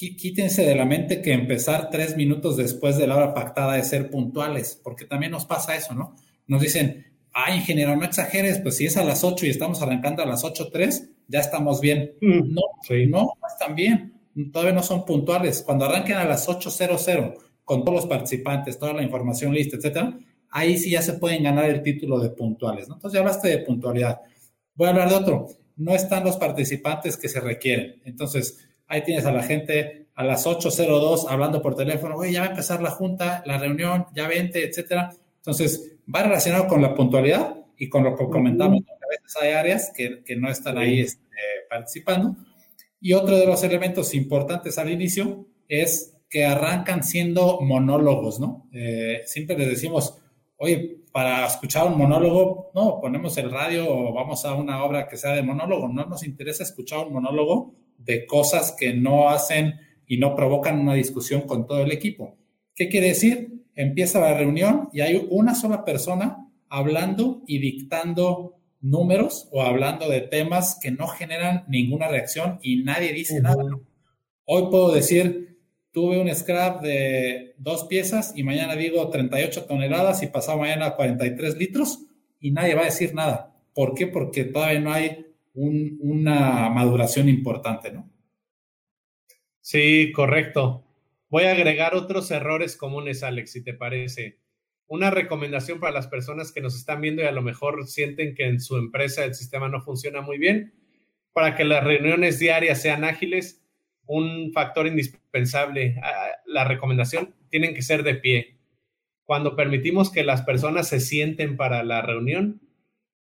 [0.00, 4.10] quítense de la mente que empezar tres minutos después de la hora pactada es ser
[4.10, 6.16] puntuales, porque también nos pasa eso, ¿no?
[6.46, 10.22] Nos dicen, ah, ingeniero, no exageres, pues si es a las 8 y estamos arrancando
[10.22, 12.12] a las 8.03, ya estamos bien.
[12.20, 12.62] Mm, no,
[13.08, 14.14] no, no están bien.
[14.52, 15.62] Todavía no son puntuales.
[15.62, 17.34] Cuando arranquen a las 8.00
[17.64, 20.18] con todos los participantes, toda la información lista, etcétera,
[20.50, 22.94] ahí sí ya se pueden ganar el título de puntuales, ¿no?
[22.94, 24.20] Entonces ya hablaste de puntualidad.
[24.74, 25.46] Voy a hablar de otro.
[25.76, 28.00] No están los participantes que se requieren.
[28.04, 32.46] Entonces, ahí tienes a la gente a las 8.02 hablando por teléfono, oye, ya va
[32.48, 35.14] a empezar la junta, la reunión, ya vente, etcétera.
[35.36, 39.92] Entonces, va relacionado con la puntualidad y con lo que comentamos, a veces hay áreas
[39.96, 41.24] que, que no están ahí este,
[41.70, 42.36] participando.
[43.00, 48.68] Y otro de los elementos importantes al inicio es que arrancan siendo monólogos, ¿no?
[48.72, 50.18] Eh, siempre les decimos,
[50.58, 55.16] oye, para escuchar un monólogo, no, ponemos el radio o vamos a una obra que
[55.16, 55.88] sea de monólogo.
[55.88, 59.74] No nos interesa escuchar un monólogo de cosas que no hacen
[60.06, 62.36] y no provocan una discusión con todo el equipo.
[62.74, 63.64] ¿Qué quiere decir?
[63.74, 70.22] Empieza la reunión y hay una sola persona hablando y dictando números o hablando de
[70.22, 73.62] temas que no generan ninguna reacción y nadie dice nada.
[74.44, 75.58] Hoy puedo decir,
[75.92, 81.56] tuve un scrap de dos piezas y mañana digo 38 toneladas y pasado mañana 43
[81.56, 82.06] litros
[82.40, 83.54] y nadie va a decir nada.
[83.74, 84.06] ¿Por qué?
[84.06, 88.10] Porque todavía no hay una maduración importante, ¿no?
[89.60, 90.84] Sí, correcto.
[91.28, 94.40] Voy a agregar otros errores comunes, Alex, si te parece.
[94.86, 98.46] Una recomendación para las personas que nos están viendo y a lo mejor sienten que
[98.46, 100.74] en su empresa el sistema no funciona muy bien,
[101.32, 103.64] para que las reuniones diarias sean ágiles,
[104.06, 108.58] un factor indispensable, ah, la recomendación, tienen que ser de pie.
[109.24, 112.60] Cuando permitimos que las personas se sienten para la reunión,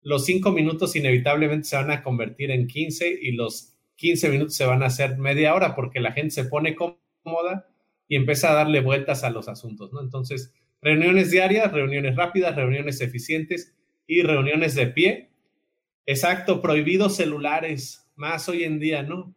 [0.07, 4.65] los cinco minutos inevitablemente se van a convertir en 15 y los 15 minutos se
[4.65, 7.67] van a hacer media hora porque la gente se pone cómoda
[8.07, 10.01] y empieza a darle vueltas a los asuntos, ¿no?
[10.01, 13.75] Entonces, reuniones diarias, reuniones rápidas, reuniones eficientes
[14.07, 15.31] y reuniones de pie.
[16.07, 19.35] Exacto, prohibidos celulares, más hoy en día, ¿no?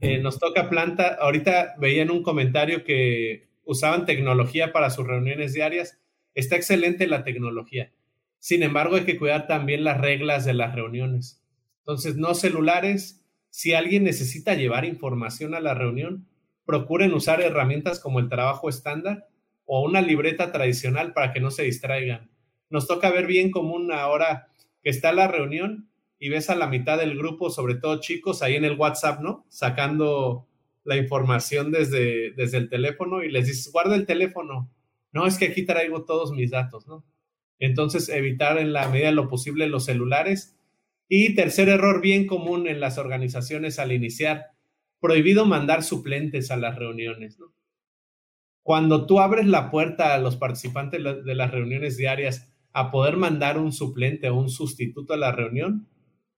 [0.00, 5.52] Eh, nos toca planta, ahorita veía en un comentario que usaban tecnología para sus reuniones
[5.52, 6.00] diarias.
[6.34, 7.92] Está excelente la tecnología
[8.38, 11.42] sin embargo, hay que cuidar también las reglas de las reuniones.
[11.78, 13.22] Entonces, no celulares.
[13.50, 16.28] Si alguien necesita llevar información a la reunión,
[16.64, 19.28] procuren usar herramientas como el trabajo estándar
[19.64, 22.30] o una libreta tradicional para que no se distraigan.
[22.68, 24.48] Nos toca ver bien común ahora
[24.82, 28.56] que está la reunión y ves a la mitad del grupo, sobre todo chicos, ahí
[28.56, 29.44] en el WhatsApp, ¿no?
[29.48, 30.46] Sacando
[30.84, 34.70] la información desde, desde el teléfono y les dices, guarda el teléfono.
[35.12, 37.04] No, es que aquí traigo todos mis datos, ¿no?
[37.58, 40.56] Entonces, evitar en la medida de lo posible los celulares.
[41.08, 44.46] Y tercer error bien común en las organizaciones al iniciar,
[45.00, 47.38] prohibido mandar suplentes a las reuniones.
[48.62, 53.58] Cuando tú abres la puerta a los participantes de las reuniones diarias a poder mandar
[53.58, 55.86] un suplente o un sustituto a la reunión,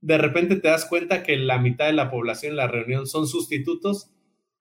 [0.00, 3.26] de repente te das cuenta que la mitad de la población en la reunión son
[3.26, 4.10] sustitutos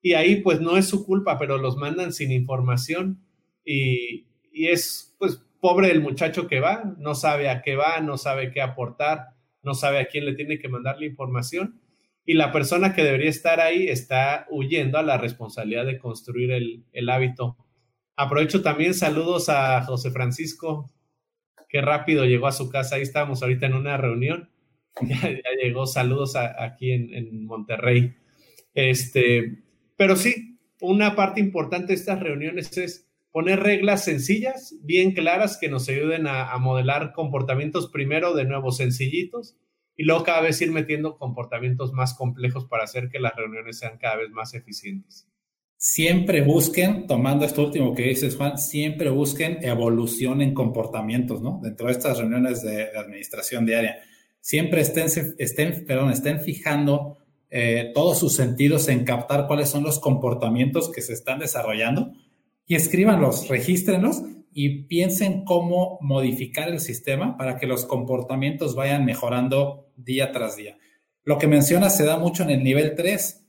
[0.01, 3.21] y ahí pues no es su culpa, pero los mandan sin información
[3.65, 8.17] y, y es pues pobre el muchacho que va, no sabe a qué va, no
[8.17, 9.31] sabe qué aportar,
[9.63, 11.81] no sabe a quién le tiene que mandar la información
[12.23, 17.09] y la persona que debería estar ahí está huyendo a la responsabilidad de construir el,
[17.09, 17.57] hábito.
[18.15, 20.89] Aprovecho también saludos a José Francisco,
[21.67, 24.49] que rápido llegó a su casa, ahí estábamos ahorita en una reunión,
[25.01, 25.19] ya,
[25.61, 28.15] llegó, saludos aquí en, en, Monterrey.
[28.73, 29.63] Este,
[29.97, 33.06] pero sí, una parte importante de estas reuniones es
[33.37, 39.55] poner reglas sencillas, bien claras, que nos ayuden a, modelar comportamientos primero de nuevo sencillitos
[39.95, 43.99] y luego cada vez ir metiendo comportamientos más complejos para hacer que las reuniones sean
[43.99, 45.27] cada vez más eficientes.
[45.75, 51.59] Siempre busquen, tomando esto último que dices, Juan, siempre busquen evolución en comportamientos, ¿no?
[51.61, 53.99] Dentro de estas reuniones de, administración diaria.
[54.41, 55.05] Siempre estén,
[55.37, 57.19] estén, perdón, estén fijando
[57.51, 62.13] eh, todos sus sentidos en captar cuáles son los comportamientos que se están desarrollando
[62.67, 69.91] y escríbanlos, regístrenlos y piensen cómo modificar el sistema para que los comportamientos vayan mejorando
[69.95, 70.77] día tras día.
[71.23, 73.45] Lo que mencionas se da mucho en el nivel 3.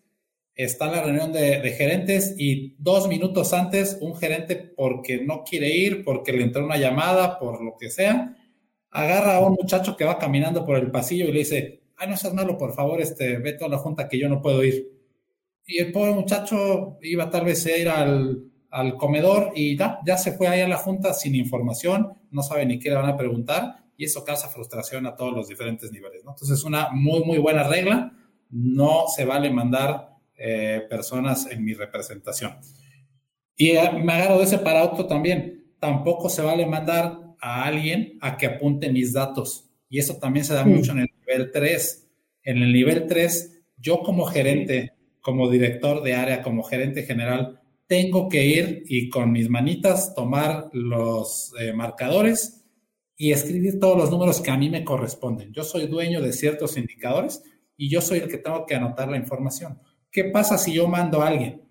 [0.54, 6.04] Está la reunión de, gerentes y dos minutos antes un gerente porque no quiere ir,
[6.04, 8.36] porque le entró una llamada, por lo que sea,
[8.90, 12.16] agarra a un muchacho que va caminando por el pasillo y le dice, ay, no
[12.16, 14.92] seas malo, por favor, este, vete a la junta que yo no puedo ir.
[15.66, 20.18] Y el pobre muchacho iba tal vez a ir al, al comedor y ya, ya
[20.18, 23.16] se fue ahí a la junta sin información, no sabe ni qué le van a
[23.16, 26.24] preguntar y eso causa frustración a todos los diferentes niveles.
[26.24, 26.30] ¿no?
[26.30, 28.12] Entonces, es una muy, muy buena regla.
[28.48, 32.54] No se vale mandar eh, personas en mi representación.
[33.56, 35.74] Y eh, me agarro de ese para otro también.
[35.80, 39.68] Tampoco se vale mandar a alguien a que apunte mis datos.
[39.88, 40.68] Y eso también se da mm.
[40.68, 42.08] mucho en el nivel 3.
[42.44, 47.57] En el nivel 3, yo como gerente, como director de área, como gerente general,
[47.88, 52.66] tengo que ir y con mis manitas tomar los eh, marcadores
[53.16, 55.52] y escribir todos los números que a mí me corresponden.
[55.52, 57.42] Yo soy dueño de ciertos indicadores
[57.76, 59.80] y yo soy el que tengo que anotar la información.
[60.10, 61.62] ¿Qué pasa si yo mando a alguien?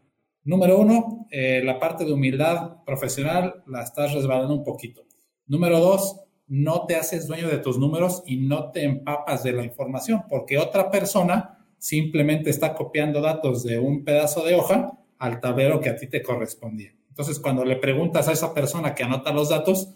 [0.44, 5.06] Número uno, eh, la parte de humildad profesional la estás resbalando un poquito.
[5.46, 9.64] Número dos, no te haces dueño de tus números y no te empapas de la
[9.64, 15.80] información, porque otra persona simplemente está copiando datos de un pedazo de hoja al tablero
[15.80, 16.94] que a ti te correspondía.
[17.10, 19.90] Entonces, cuando le preguntas a esa persona que anota los datos,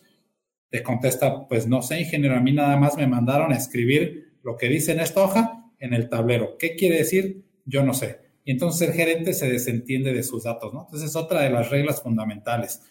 [0.69, 4.57] te contesta, pues no sé, ingeniero, a mí nada más me mandaron a escribir lo
[4.57, 6.57] que dice en esta hoja en el tablero.
[6.57, 7.43] ¿Qué quiere decir?
[7.65, 8.19] Yo no sé.
[8.43, 10.81] Y entonces el gerente se desentiende de sus datos, ¿no?
[10.86, 12.81] Entonces es otra de las reglas fundamentales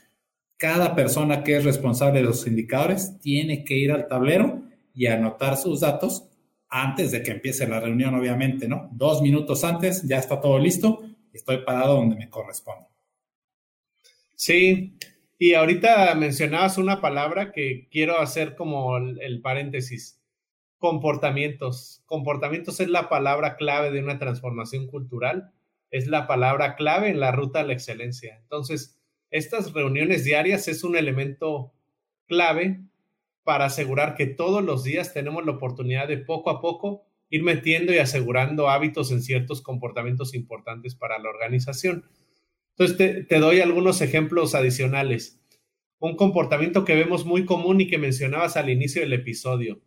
[0.61, 4.61] cada persona que es responsable de los indicadores tiene que ir al tablero
[4.93, 6.29] y anotar sus datos
[6.69, 8.91] antes de que empiece la reunión, obviamente, ¿no?
[8.93, 11.01] Dos minutos antes, ya está todo listo
[11.33, 12.87] estoy parado donde me corresponde.
[14.35, 14.97] Sí,
[15.39, 20.21] y ahorita mencionabas una palabra que quiero hacer como el, paréntesis.
[20.79, 22.03] Comportamientos.
[22.07, 25.53] Comportamientos es la palabra clave de una transformación cultural,
[25.91, 28.39] es la palabra clave en la ruta a la excelencia.
[28.43, 28.99] Entonces,
[29.31, 31.73] estas reuniones diarias es un elemento
[32.27, 32.81] clave
[33.43, 37.93] para asegurar que todos los días tenemos la oportunidad de poco a poco ir metiendo
[37.95, 42.05] y asegurando hábitos en ciertos comportamientos importantes para la organización.
[42.77, 45.41] Entonces, te, doy algunos ejemplos adicionales.
[45.99, 49.81] Un comportamiento que vemos muy común y que mencionabas al inicio del episodio.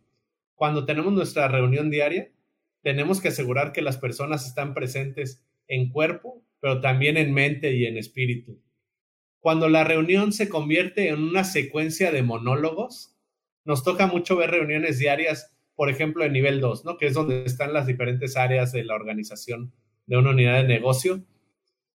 [0.54, 2.32] Cuando tenemos nuestra reunión diaria,
[2.82, 7.86] tenemos que asegurar que las personas están presentes en cuerpo, pero también en mente y
[7.86, 8.60] en espíritu
[9.44, 13.14] cuando la reunión se convierte en una secuencia de monólogos,
[13.66, 16.96] nos toca mucho ver reuniones diarias, por ejemplo, en nivel 2, ¿no?
[16.96, 19.72] Que es donde están las diferentes áreas de la organización
[20.06, 21.24] de una unidad de negocio,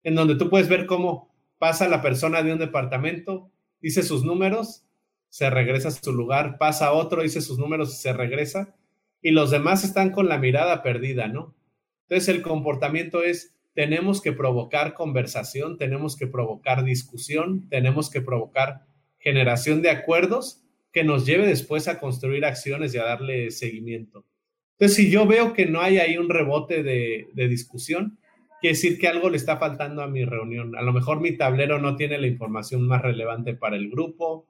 [0.02, 4.84] en donde tú puedes ver cómo pasa la persona de un departamento, dice sus números,
[5.28, 8.74] se regresa a su lugar, pasa otro, dice sus números y se regresa,
[9.22, 11.54] y los demás están con la mirada perdida, ¿no?
[12.02, 18.86] Entonces el comportamiento es tenemos que provocar conversación, tenemos que provocar discusión, tenemos que provocar
[19.18, 20.63] generación de acuerdos
[20.94, 24.24] que nos lleve después a construir acciones y a darle seguimiento.
[24.72, 28.18] Entonces, si yo veo que no hay ahí un rebote de, discusión,
[28.60, 30.76] quiere decir que algo le está faltando a mi reunión.
[30.76, 34.46] A lo mejor mi tablero no tiene la información más relevante para el grupo.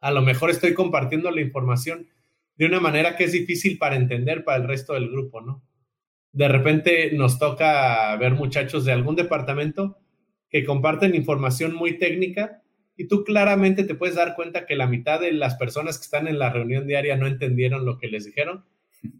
[0.00, 2.08] A lo mejor estoy compartiendo la información
[2.56, 5.62] de una manera que es difícil para entender para el resto del grupo, ¿no?
[6.36, 9.96] de repente nos toca ver muchachos de algún departamento
[10.50, 12.62] que comparten información muy técnica
[12.96, 16.28] y tú claramente te puedes dar cuenta que la mitad de las personas que están
[16.28, 18.64] en la reunión diaria no entendieron lo que les dijeron,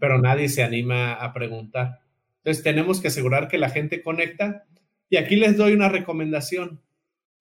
[0.01, 2.01] pero nadie se anima a preguntar.
[2.39, 4.65] Entonces tenemos que asegurar que la gente conecta
[5.11, 6.81] y aquí les doy una recomendación.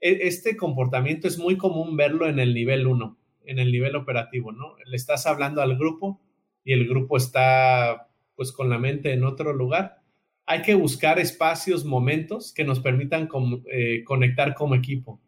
[0.01, 4.51] E, este comportamiento es muy común verlo en el nivel 1, en el nivel operativo,
[4.51, 4.75] ¿no?
[4.85, 6.21] Le estás hablando al grupo
[6.63, 10.01] y el grupo está pues con la mente en otro lugar.
[10.45, 13.29] Hay que buscar espacios, momentos que nos permitan
[13.71, 15.21] eh, conectar como equipo.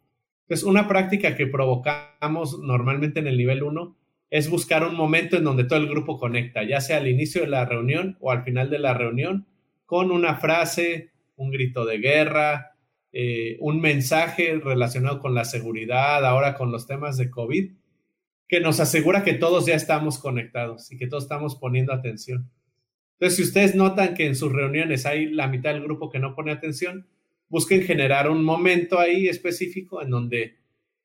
[0.48, 3.98] Entonces, una práctica que provocamos normalmente en el nivel 1
[4.30, 7.48] es buscar un momento en donde todo el grupo conecta, ya sea al inicio de
[7.48, 9.46] la reunión o al final de la reunión,
[9.86, 12.78] con una frase, un grito de guerra,
[13.12, 17.74] eh, un mensaje relacionado con la seguridad, ahora con los temas de COVID,
[18.48, 22.50] que nos asegura que todos ya estamos conectados y que todos estamos poniendo atención.
[23.14, 26.36] Entonces, si ustedes notan que en sus reuniones hay la mitad del grupo que no
[26.36, 27.08] pone atención,
[27.50, 30.58] busquen generar un momento ahí específico en donde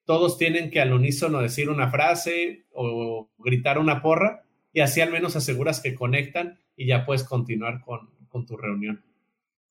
[0.04, 5.12] todos tienen que al unísono decir una frase o gritar una porra y así al
[5.12, 8.10] menos aseguras que conectan y ya puedes continuar con,
[8.46, 9.04] tu reunión.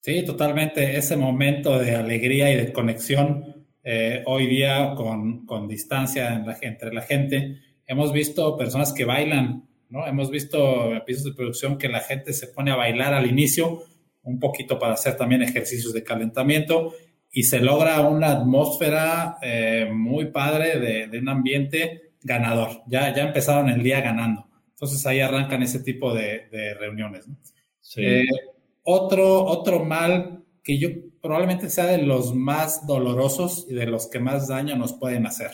[0.01, 0.97] Sí, totalmente.
[0.97, 7.59] Ese momento de alegría y de conexión eh, hoy día con, distancia entre la gente.
[7.87, 10.07] Hemos visto personas que bailan ¿no?
[10.07, 13.83] Hemos visto pisos de producción que la gente se pone a bailar al inicio,
[14.23, 16.93] un poquito para hacer también ejercicios de calentamiento
[17.31, 22.83] y se logra una atmósfera eh, muy padre de, un ambiente ganador.
[22.87, 24.47] Ya, ya empezaron el día ganando.
[24.69, 26.47] Entonces ahí arrancan ese tipo de,
[26.79, 27.25] reuniones.
[27.97, 28.25] Eh,
[28.83, 30.89] otro, otro mal que yo
[31.21, 35.51] probablemente sea de los más dolorosos y de los que más daño nos pueden hacer.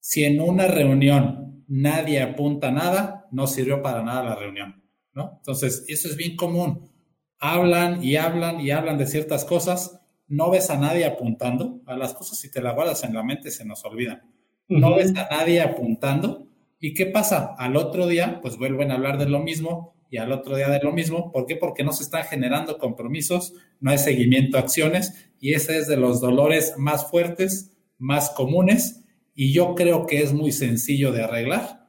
[0.00, 4.82] Si en una reunión nadie apunta nada, no sirvió para nada la reunión,
[5.12, 5.34] ¿no?
[5.38, 6.90] Entonces, eso es bien común.
[7.38, 12.14] Hablan y hablan y hablan de ciertas cosas, no ves a nadie apuntando, a las
[12.14, 14.22] cosas si te las guardas en la mente se nos olvidan.
[14.68, 16.46] No ves a nadie apuntando.
[16.80, 17.54] ¿Y qué pasa?
[17.58, 20.80] Al otro día, pues vuelven a hablar de lo mismo y al otro día de
[20.80, 21.32] lo mismo.
[21.32, 21.56] ¿Por qué?
[21.56, 25.96] Porque no se están generando compromisos, no hay seguimiento a acciones y ese es de
[25.96, 29.04] los dolores más fuertes, más comunes
[29.34, 31.83] y yo creo que es muy sencillo de arreglar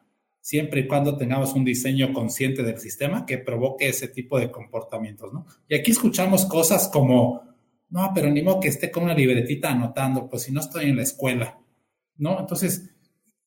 [0.45, 5.33] siempre y cuando tengamos un diseño consciente del sistema que provoque ese tipo de comportamientos,
[5.33, 5.47] ¿no?
[5.67, 7.41] Y aquí escuchamos cosas como,
[7.89, 10.97] no, pero ni modo que esté con una libretita anotando, pues si no estoy en
[10.97, 11.59] la escuela,
[12.17, 12.39] ¿no?
[12.39, 12.91] Entonces,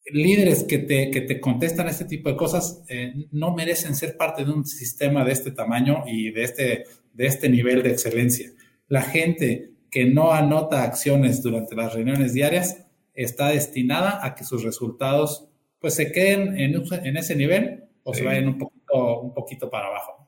[0.06, 4.44] líderes que te, que te contestan este tipo de cosas eh, no merecen ser parte
[4.44, 8.50] de un sistema de este tamaño y de este, de este nivel de excelencia.
[8.88, 14.64] La gente que no anota acciones durante las reuniones diarias está destinada a que sus
[14.64, 15.47] resultados
[15.78, 19.88] pues se queden en, en ese nivel o se vayan un poquito, un poquito para
[19.88, 20.18] abajo.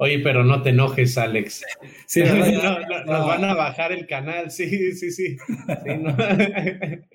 [0.00, 1.64] Oye, pero no te enojes, Alex.
[2.06, 5.36] Sí, no, nos van a bajar el canal, sí, sí, sí.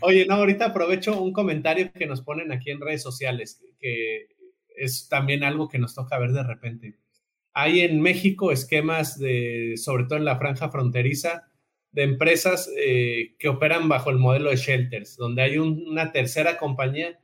[0.00, 4.28] Oye, no, ahorita aprovecho un comentario que nos ponen aquí en redes sociales, que
[4.76, 6.98] es también algo que nos toca ver de repente.
[7.52, 11.49] Hay en México esquemas de, sobre todo en la franja fronteriza,
[11.92, 17.18] de empresas eh, que operan bajo el modelo de shelters, donde hay una tercera compañía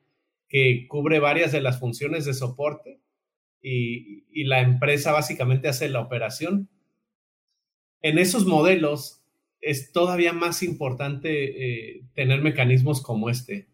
[0.49, 3.01] que cubre varias de las funciones de soporte
[3.63, 6.69] y, la empresa básicamente hace la operación.
[8.03, 9.25] En esos modelos
[9.61, 13.67] es todavía más importante eh, tener mecanismos como este,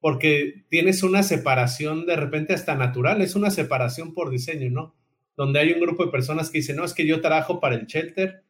[0.00, 4.96] porque tienes una separación de repente hasta natural, es una separación por diseño, ¿no?
[5.36, 7.86] Donde hay un grupo de personas que dicen, no, es que yo trabajo para el
[7.86, 8.42] shelter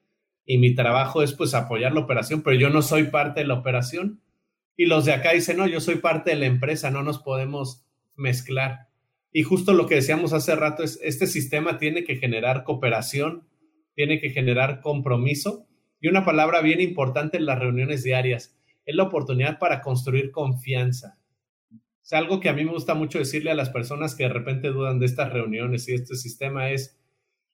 [0.45, 3.55] y mi trabajo es pues apoyar la operación, pero yo no soy parte de la
[3.55, 4.20] operación.
[4.76, 7.84] Y los de acá dicen, no, yo soy parte de la empresa, no nos podemos
[8.16, 8.88] mezclar.
[9.32, 13.49] Y justo lo que decíamos hace rato es, este sistema tiene que generar cooperación,
[13.95, 15.66] tiene que generar compromiso.
[16.01, 21.18] Y una palabra bien importante en las reuniones diarias, es la oportunidad para construir confianza.
[22.03, 24.68] Es algo que a mí me gusta mucho decirle a las personas que de repente
[24.68, 26.99] dudan de estas reuniones y este sistema es,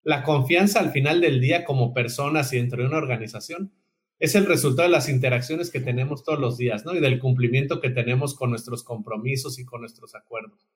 [0.02, 3.72] la confianza al final del día como personas y dentro de una organización
[4.18, 6.94] es el resultado de las interacciones que tenemos todos los días, ¿no?
[6.94, 10.66] Y del cumplimiento que tenemos con nuestros compromisos y con nuestros acuerdos.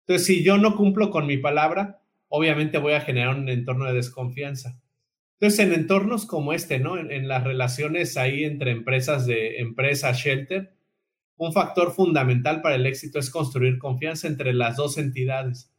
[0.00, 3.94] Entonces, si yo no cumplo con mi palabra, obviamente voy a generar un entorno de
[3.94, 4.80] desconfianza.
[5.40, 6.98] Entonces, en entornos como este, ¿no?
[6.98, 10.74] En, las relaciones ahí entre empresas de empresa, shelter,
[11.36, 15.72] un factor fundamental para el éxito es construir confianza entre las dos entidades.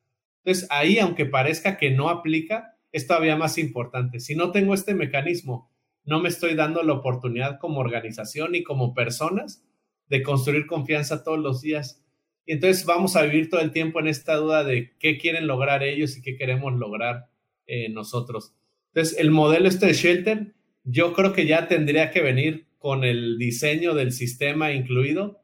[0.43, 4.19] Entonces, ahí, aunque parezca que no aplica, es todavía más importante.
[4.19, 5.71] Si no tengo este mecanismo,
[6.03, 9.63] no me estoy dando la oportunidad como organización y como personas
[10.07, 12.03] de construir confianza todos los días.
[12.45, 15.83] Y entonces vamos a vivir todo el tiempo en esta duda de qué quieren lograr
[15.83, 17.29] ellos y qué queremos lograr
[17.67, 18.53] eh, nosotros.
[18.87, 23.37] Entonces, el modelo este de Shelter, yo creo que ya tendría que venir con el
[23.37, 25.39] diseño del sistema incluido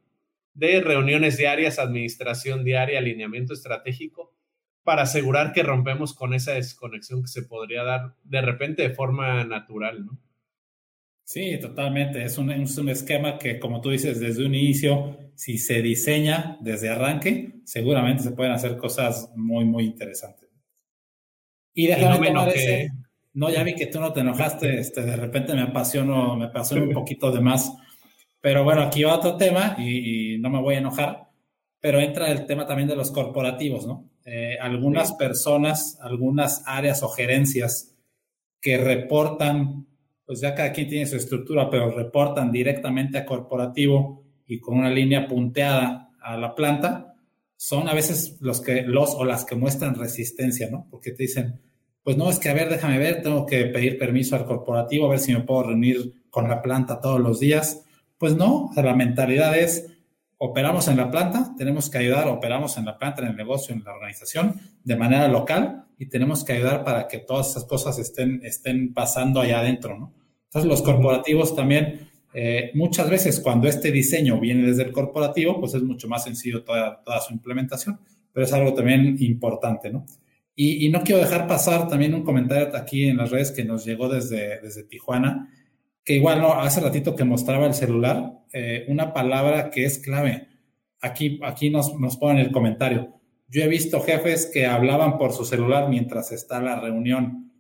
[0.53, 4.33] de reuniones diarias, administración diaria, alineamiento estratégico,
[4.88, 9.43] para asegurar que rompemos con esa desconexión que se podría dar de repente de forma
[9.43, 10.17] natural, ¿no?
[11.25, 12.23] Sí, totalmente.
[12.23, 16.57] Es un, es un esquema que, como tú dices, desde un inicio, si se diseña
[16.61, 20.47] desde arranque, seguramente se pueden hacer cosas muy, muy interesantes.
[21.73, 22.89] Y déjame no, ese,
[23.33, 26.85] no, ya vi que tú no te enojaste, este, de repente me apasionó, me apasionó
[26.85, 27.73] un poquito de más.
[28.39, 31.27] Pero bueno, aquí va otro tema y, y no me voy a enojar,
[31.81, 34.09] pero entra el tema también de los corporativos, ¿no?
[34.30, 37.95] Eh, algunas personas, algunas áreas o gerencias
[38.59, 39.88] que reportan,
[40.25, 44.89] pues ya cada quien tiene su estructura, pero reportan directamente a corporativo y con una
[44.89, 47.15] línea punteada a la planta,
[47.55, 50.88] son a veces los que los o las que muestran resistencia, ¿no?
[50.91, 51.61] Porque te dicen,
[52.03, 55.11] pues no, es que a ver, déjame ver, tengo que pedir permiso al corporativo, a
[55.11, 57.86] ver si me puedo reunir con la planta todos los días.
[58.17, 59.88] Pues no, o sea, la mentalidad es,
[60.38, 63.83] operamos en la planta, tenemos que ayudar, operamos en la planta, en el negocio, en
[63.83, 68.41] la organización, de manera local y tenemos que ayudar para que todas esas cosas estén,
[68.43, 70.13] estén pasando allá adentro, ¿no?
[70.45, 75.73] Entonces, los corporativos también, eh, muchas veces cuando este diseño viene desde el corporativo, pues
[75.73, 77.99] es mucho más sencillo toda, toda su implementación,
[78.31, 80.05] pero es algo también importante, ¿no?
[80.55, 83.85] Y, y, no quiero dejar pasar también un comentario aquí en las redes que nos
[83.85, 85.51] llegó desde, desde Tijuana,
[86.08, 90.47] que igual no, hace ratito que mostraba el celular, eh, una palabra que es clave.
[91.01, 93.20] Aquí, aquí nos, nos ponen el comentario.
[93.49, 97.51] Yo he visto jefes que hablaban por su celular mientras está la reunión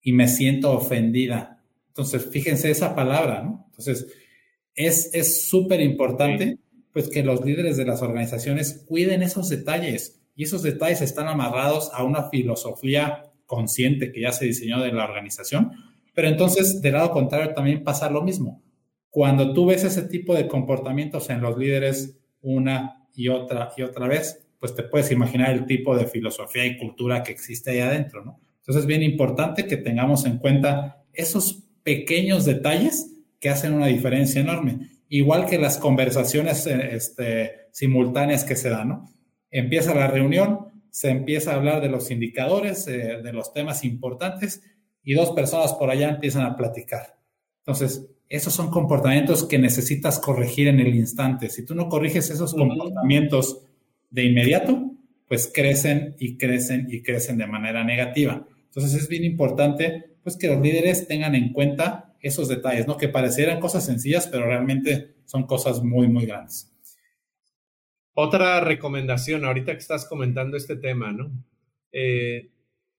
[0.00, 1.64] y me siento ofendida.
[1.88, 3.66] Entonces, fíjense esa palabra, ¿no?
[3.70, 4.06] Entonces,
[4.76, 6.60] es súper importante
[6.92, 11.90] pues que los líderes de las organizaciones cuiden esos detalles y esos detalles están amarrados
[11.92, 15.72] a una filosofía consciente que ya se diseñó de la organización.
[16.20, 18.62] Pero entonces, del lado contrario, también pasa lo mismo.
[19.08, 24.06] Cuando tú ves ese tipo de comportamientos en los líderes una y otra y otra
[24.06, 28.22] vez, pues te puedes imaginar el tipo de filosofía y cultura que existe ahí adentro,
[28.22, 28.38] ¿no?
[28.58, 34.42] Entonces es bien importante que tengamos en cuenta esos pequeños detalles que hacen una diferencia
[34.42, 34.90] enorme.
[35.08, 39.10] Igual que las conversaciones eh, este, simultáneas que se dan, ¿no?
[39.50, 44.60] Empieza la reunión, se empieza a hablar de los indicadores, eh, de los temas importantes,
[45.02, 47.16] y dos personas por allá empiezan a platicar.
[47.58, 51.48] Entonces, esos son comportamientos que necesitas corregir en el instante.
[51.48, 53.62] Si tú no corriges esos comportamientos
[54.08, 54.92] de inmediato,
[55.26, 58.46] pues crecen y crecen y crecen de manera negativa.
[58.66, 62.96] Entonces es bien importante pues que los líderes tengan en cuenta esos detalles, ¿no?
[62.96, 66.70] Que parecieran cosas sencillas, pero realmente son cosas muy, muy grandes.
[68.14, 71.32] Otra recomendación, ahorita que estás comentando este tema, ¿no?
[71.92, 72.50] Eh,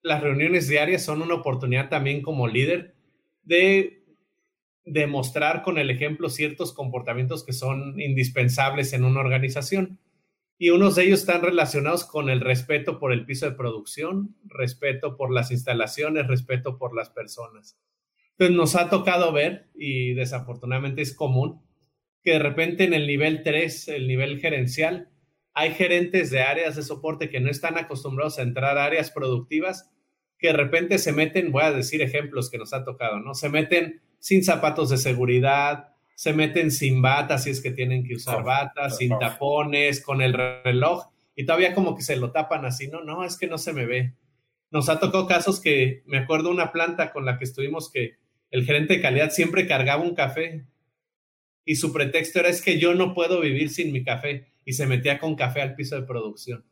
[0.02, 2.95] las reuniones diarias son una oportunidad también como líder
[3.43, 4.04] de
[4.86, 9.99] demostrar con el ejemplo ciertos comportamientos que son indispensables en una organización.
[10.58, 15.18] Y unos de ellos están relacionados con el respeto por el piso de producción, respeto
[15.18, 17.80] por las instalaciones, respeto por las personas.
[18.32, 21.62] Entonces nos ha tocado ver, y desafortunadamente es común,
[22.24, 25.10] que de repente en el nivel 3, el nivel gerencial,
[25.54, 29.89] hay gerentes de áreas de soporte que no están acostumbrados a entrar a áreas productivas,
[30.38, 33.36] que de repente se meten, voy a decir ejemplos que nos ha tocado, ¿no?
[33.36, 38.16] Se meten sin zapatos de seguridad, se meten sin batas si es que tienen que
[38.16, 42.88] usar batas, sin tapones, con el reloj, y todavía como que se lo tapan así,
[42.88, 44.16] no, no, es que no se me ve.
[44.70, 48.18] Nos ha tocado casos que, me acuerdo una planta con la que estuvimos que
[48.52, 50.66] el gerente de calidad siempre cargaba un café
[51.66, 54.88] y su pretexto era es que yo no puedo vivir sin mi café y se
[54.88, 56.66] metía con café al piso de producción.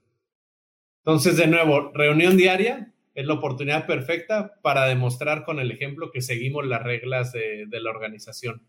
[0.99, 6.21] Entonces, de nuevo, reunión diaria es la oportunidad perfecta para demostrar con el ejemplo que
[6.21, 8.61] seguimos las reglas de, la organización.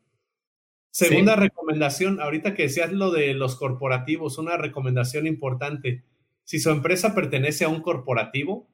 [0.91, 6.03] Segunda recomendación, ahorita que decías lo de los corporativos, una recomendación importante.
[6.45, 8.66] Si su empresa pertenece a un corporativo,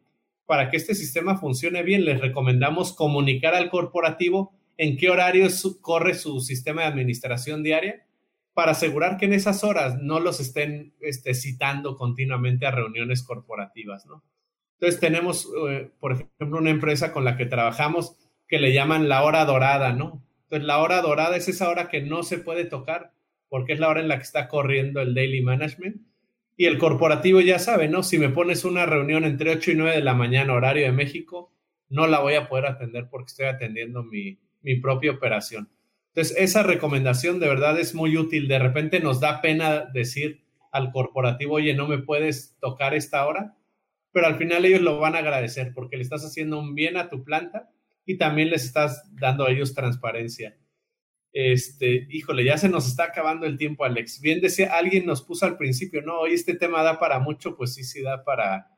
[0.47, 5.49] para que este sistema funcione bien, les recomendamos comunicar al corporativo en qué horario
[5.81, 8.07] corre su sistema de administración diaria
[8.55, 14.07] para asegurar que en esas horas no los estén este, citando continuamente a reuniones corporativas,
[14.07, 14.25] ¿no?
[14.79, 18.17] Entonces tenemos, eh, por ejemplo, una empresa con la que trabajamos
[18.49, 20.23] que le llaman la hora dorada, ¿no?
[20.45, 23.13] Entonces la hora dorada es esa hora que no se puede tocar
[23.49, 26.03] porque es la hora en la que está corriendo el daily management.
[26.57, 28.03] Y el corporativo ya sabe, ¿no?
[28.03, 31.53] Si me pones una reunión entre 8 y 9 de la mañana, horario de México,
[31.89, 35.71] no la voy a poder atender porque estoy atendiendo mi, mi propia operación.
[36.09, 38.49] Entonces, esa recomendación de verdad es muy útil.
[38.49, 40.43] De repente nos da pena decir
[40.73, 43.57] al corporativo, oye, no me puedes tocar esta hora,
[44.11, 47.09] pero al final ellos lo van a agradecer porque le estás haciendo un bien a
[47.09, 47.71] tu planta
[48.05, 50.57] y también les estás dando a ellos transparencia.
[51.33, 54.21] Este, híjole, ya se nos está acabando el tiempo, Alex.
[54.21, 57.73] Bien decía, alguien nos puso al principio, no, hoy este tema da para mucho, pues
[57.75, 58.73] sí, sí da para,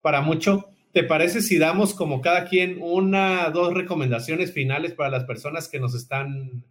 [0.00, 0.70] para mucho.
[0.92, 5.78] ¿Te parece si damos como cada quien una, dos recomendaciones finales para las personas que
[5.78, 6.64] nos están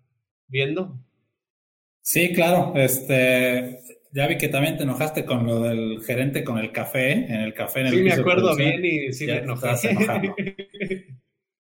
[0.48, 1.00] viendo?
[2.02, 2.74] Sí, claro.
[2.76, 3.80] Este,
[4.12, 7.54] ya vi que también te enojaste con lo del gerente con el café, en el
[7.54, 7.82] café.
[7.82, 9.70] En el sí, me acuerdo bien y sí me enojé.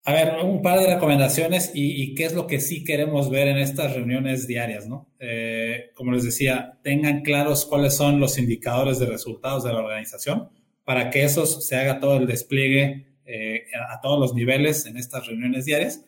[0.05, 3.59] A ver, un par de recomendaciones y, qué es lo que sí queremos ver en
[3.59, 5.13] estas reuniones diarias, ¿no?
[5.21, 10.49] Eh, como les decía, tengan claros cuáles son los indicadores de resultados de la organización
[10.89, 15.26] para que eso se haga todo el despliegue eh, a todos los niveles en estas
[15.26, 16.03] reuniones diarias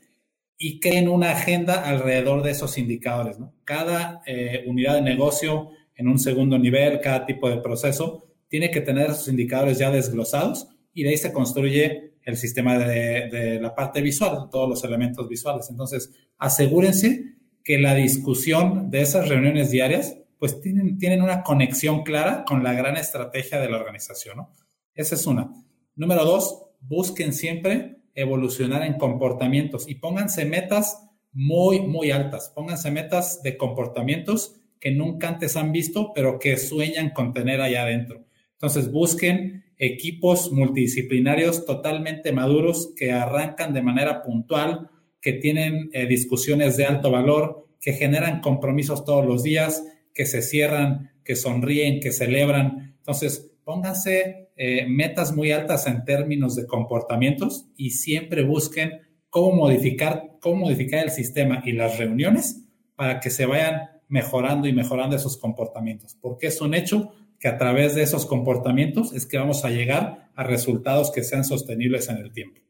[0.56, 3.38] y creen una agenda alrededor de esos indicadores.
[3.38, 3.52] ¿no?
[3.64, 8.80] Cada eh, unidad de negocio en un segundo nivel, cada tipo de proceso, tiene que
[8.80, 13.74] tener esos indicadores ya desglosados y de ahí se construye el sistema de, de la
[13.74, 15.68] parte visual, todos los elementos visuales.
[15.68, 22.46] Entonces, asegúrense que la discusión de esas reuniones diarias pues tienen, tienen una conexión clara
[22.46, 24.38] con la gran estrategia de la organización.
[24.38, 24.54] ¿no?
[25.00, 25.50] Esa es una.
[25.96, 32.52] Número dos, busquen siempre evolucionar en comportamientos y pónganse metas muy, muy altas.
[32.54, 37.84] Pónganse metas de comportamientos que nunca antes han visto, pero que sueñan con tener allá
[37.84, 38.26] adentro.
[38.52, 44.90] Entonces, busquen equipos multidisciplinarios totalmente maduros que arrancan de manera puntual,
[45.22, 49.82] que tienen eh, discusiones de alto valor, que generan compromisos todos los días,
[50.12, 52.96] que se cierran, que sonríen, que celebran.
[52.98, 59.00] Entonces, pónganse eh, metas muy altas en términos de comportamientos y siempre busquen
[59.30, 64.74] cómo modificar, cómo modificar el sistema y las reuniones para que se vayan mejorando y
[64.74, 69.38] mejorando esos comportamientos, porque es un hecho que a través de esos comportamientos es que
[69.38, 72.60] vamos a llegar a resultados que sean sostenibles en el tiempo.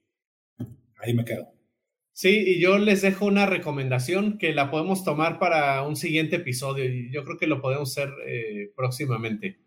[0.96, 1.52] Ahí me quedo.
[2.12, 6.84] Sí, y yo les dejo una recomendación que la podemos tomar para un siguiente episodio
[6.84, 9.58] y yo creo que lo podemos hacer eh, próximamente.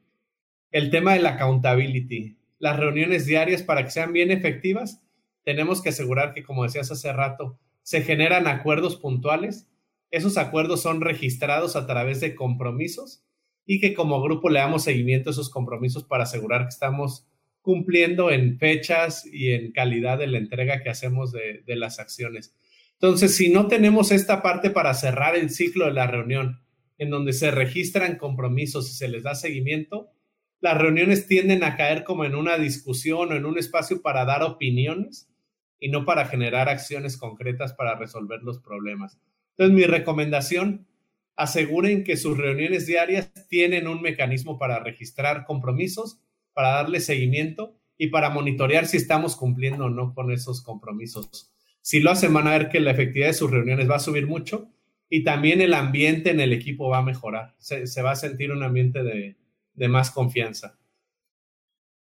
[0.73, 2.35] El tema de la accountability.
[2.57, 5.03] Las reuniones diarias para que sean bien efectivas,
[5.43, 9.69] tenemos que asegurar que, como decías hace rato, se generan acuerdos puntuales.
[10.09, 13.23] Esos acuerdos son registrados a través de compromisos
[13.67, 17.27] y que como grupo le damos seguimiento a esos compromisos para asegurar que estamos
[17.61, 22.55] cumpliendo en fechas y en calidad de la entrega que hacemos de, las acciones.
[22.93, 26.61] Entonces, si no tenemos esta parte para cerrar el ciclo de la reunión,
[26.97, 30.09] en donde se registran compromisos y se les da seguimiento,
[30.63, 34.43] las reuniones tienden a caer como en una discusión o en un espacio para dar
[34.43, 35.29] opiniones
[35.77, 39.19] y no para generar acciones concretas para resolver los problemas.
[39.51, 40.87] Entonces, mi recomendación,
[41.35, 46.21] aseguren que sus reuniones diarias tienen un mecanismo para registrar compromisos
[46.53, 51.51] para darle seguimiento y para monitorear si estamos cumpliendo o no con esos compromisos.
[51.81, 54.27] Si lo hacen, van a ver que la efectividad de sus reuniones va a subir
[54.27, 54.69] mucho
[55.09, 57.53] y también el ambiente en el equipo va a mejorar.
[57.57, 59.35] Se, va a sentir un ambiente de,
[59.73, 60.77] de más confianza.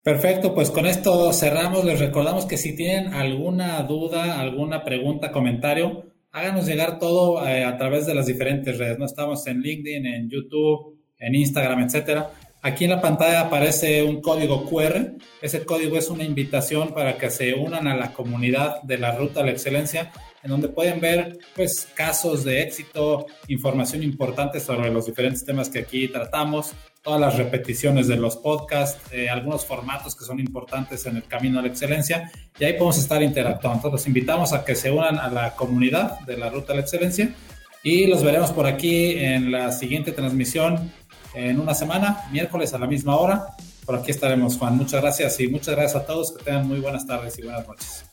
[0.03, 1.85] Perfecto, pues con esto cerramos.
[1.85, 7.77] Les recordamos que si tienen alguna duda, alguna pregunta, comentario, háganos llegar todo eh, a
[7.77, 8.99] través de las diferentes redes.
[8.99, 12.31] No estamos en LinkedIn, en YouTube, en Instagram, etcétera.
[12.62, 15.14] Aquí en la pantalla aparece un código QR.
[15.41, 19.41] Ese código es una invitación para que se unan a la comunidad de la Ruta
[19.41, 20.12] a la Excelencia,
[20.43, 25.80] en donde pueden ver pues, casos de éxito, información importante sobre los diferentes temas que
[25.80, 26.72] aquí tratamos,
[27.03, 31.59] todas las repeticiones de los podcasts, eh, algunos formatos que son importantes en el camino
[31.59, 33.78] a la excelencia, y ahí podemos estar interactuando.
[33.78, 36.82] Entonces, los invitamos a que se unan a la comunidad de la Ruta a la
[36.82, 37.34] Excelencia
[37.82, 40.93] y los veremos por aquí en la siguiente transmisión
[41.34, 43.47] en una semana, miércoles a la misma hora.
[43.86, 44.76] Por aquí estaremos, Juan.
[44.76, 46.32] Muchas gracias y muchas gracias a todos.
[46.32, 48.10] Que tengan muy buenas tardes y buenas noches.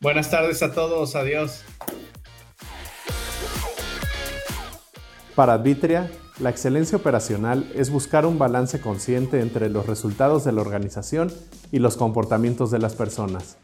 [0.00, 1.16] Buenas tardes a todos.
[1.16, 1.62] Adiós.
[5.34, 10.60] Para Advitria, la excelencia operacional es buscar un balance consciente entre los resultados de la
[10.60, 11.32] organización
[11.72, 13.56] y los comportamientos de las personas.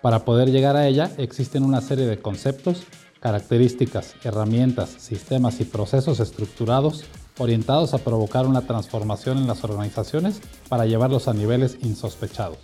[0.00, 2.84] Para poder llegar a ella existen una serie de conceptos,
[3.20, 7.04] características, herramientas, sistemas y procesos estructurados
[7.38, 12.58] orientados a provocar una transformación en las organizaciones para llevarlos a niveles insospechados.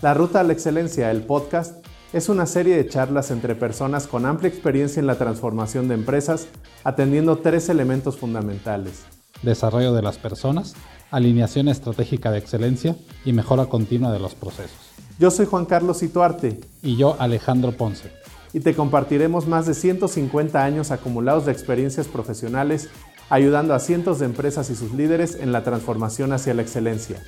[0.00, 4.24] La Ruta a la Excelencia, el podcast, es una serie de charlas entre personas con
[4.24, 6.48] amplia experiencia en la transformación de empresas,
[6.84, 9.04] atendiendo tres elementos fundamentales.
[9.42, 10.74] Desarrollo de las personas,
[11.10, 14.78] alineación estratégica de excelencia y mejora continua de los procesos.
[15.18, 16.60] Yo soy Juan Carlos Ituarte.
[16.82, 18.10] Y yo Alejandro Ponce.
[18.52, 22.88] Y te compartiremos más de 150 años acumulados de experiencias profesionales
[23.30, 27.22] ayudando a cientos de empresas y sus líderes en la transformación hacia la excelencia.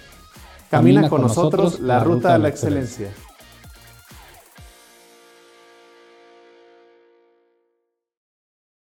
[0.70, 3.10] Camina, con, nosotros, la ruta a la excelencia.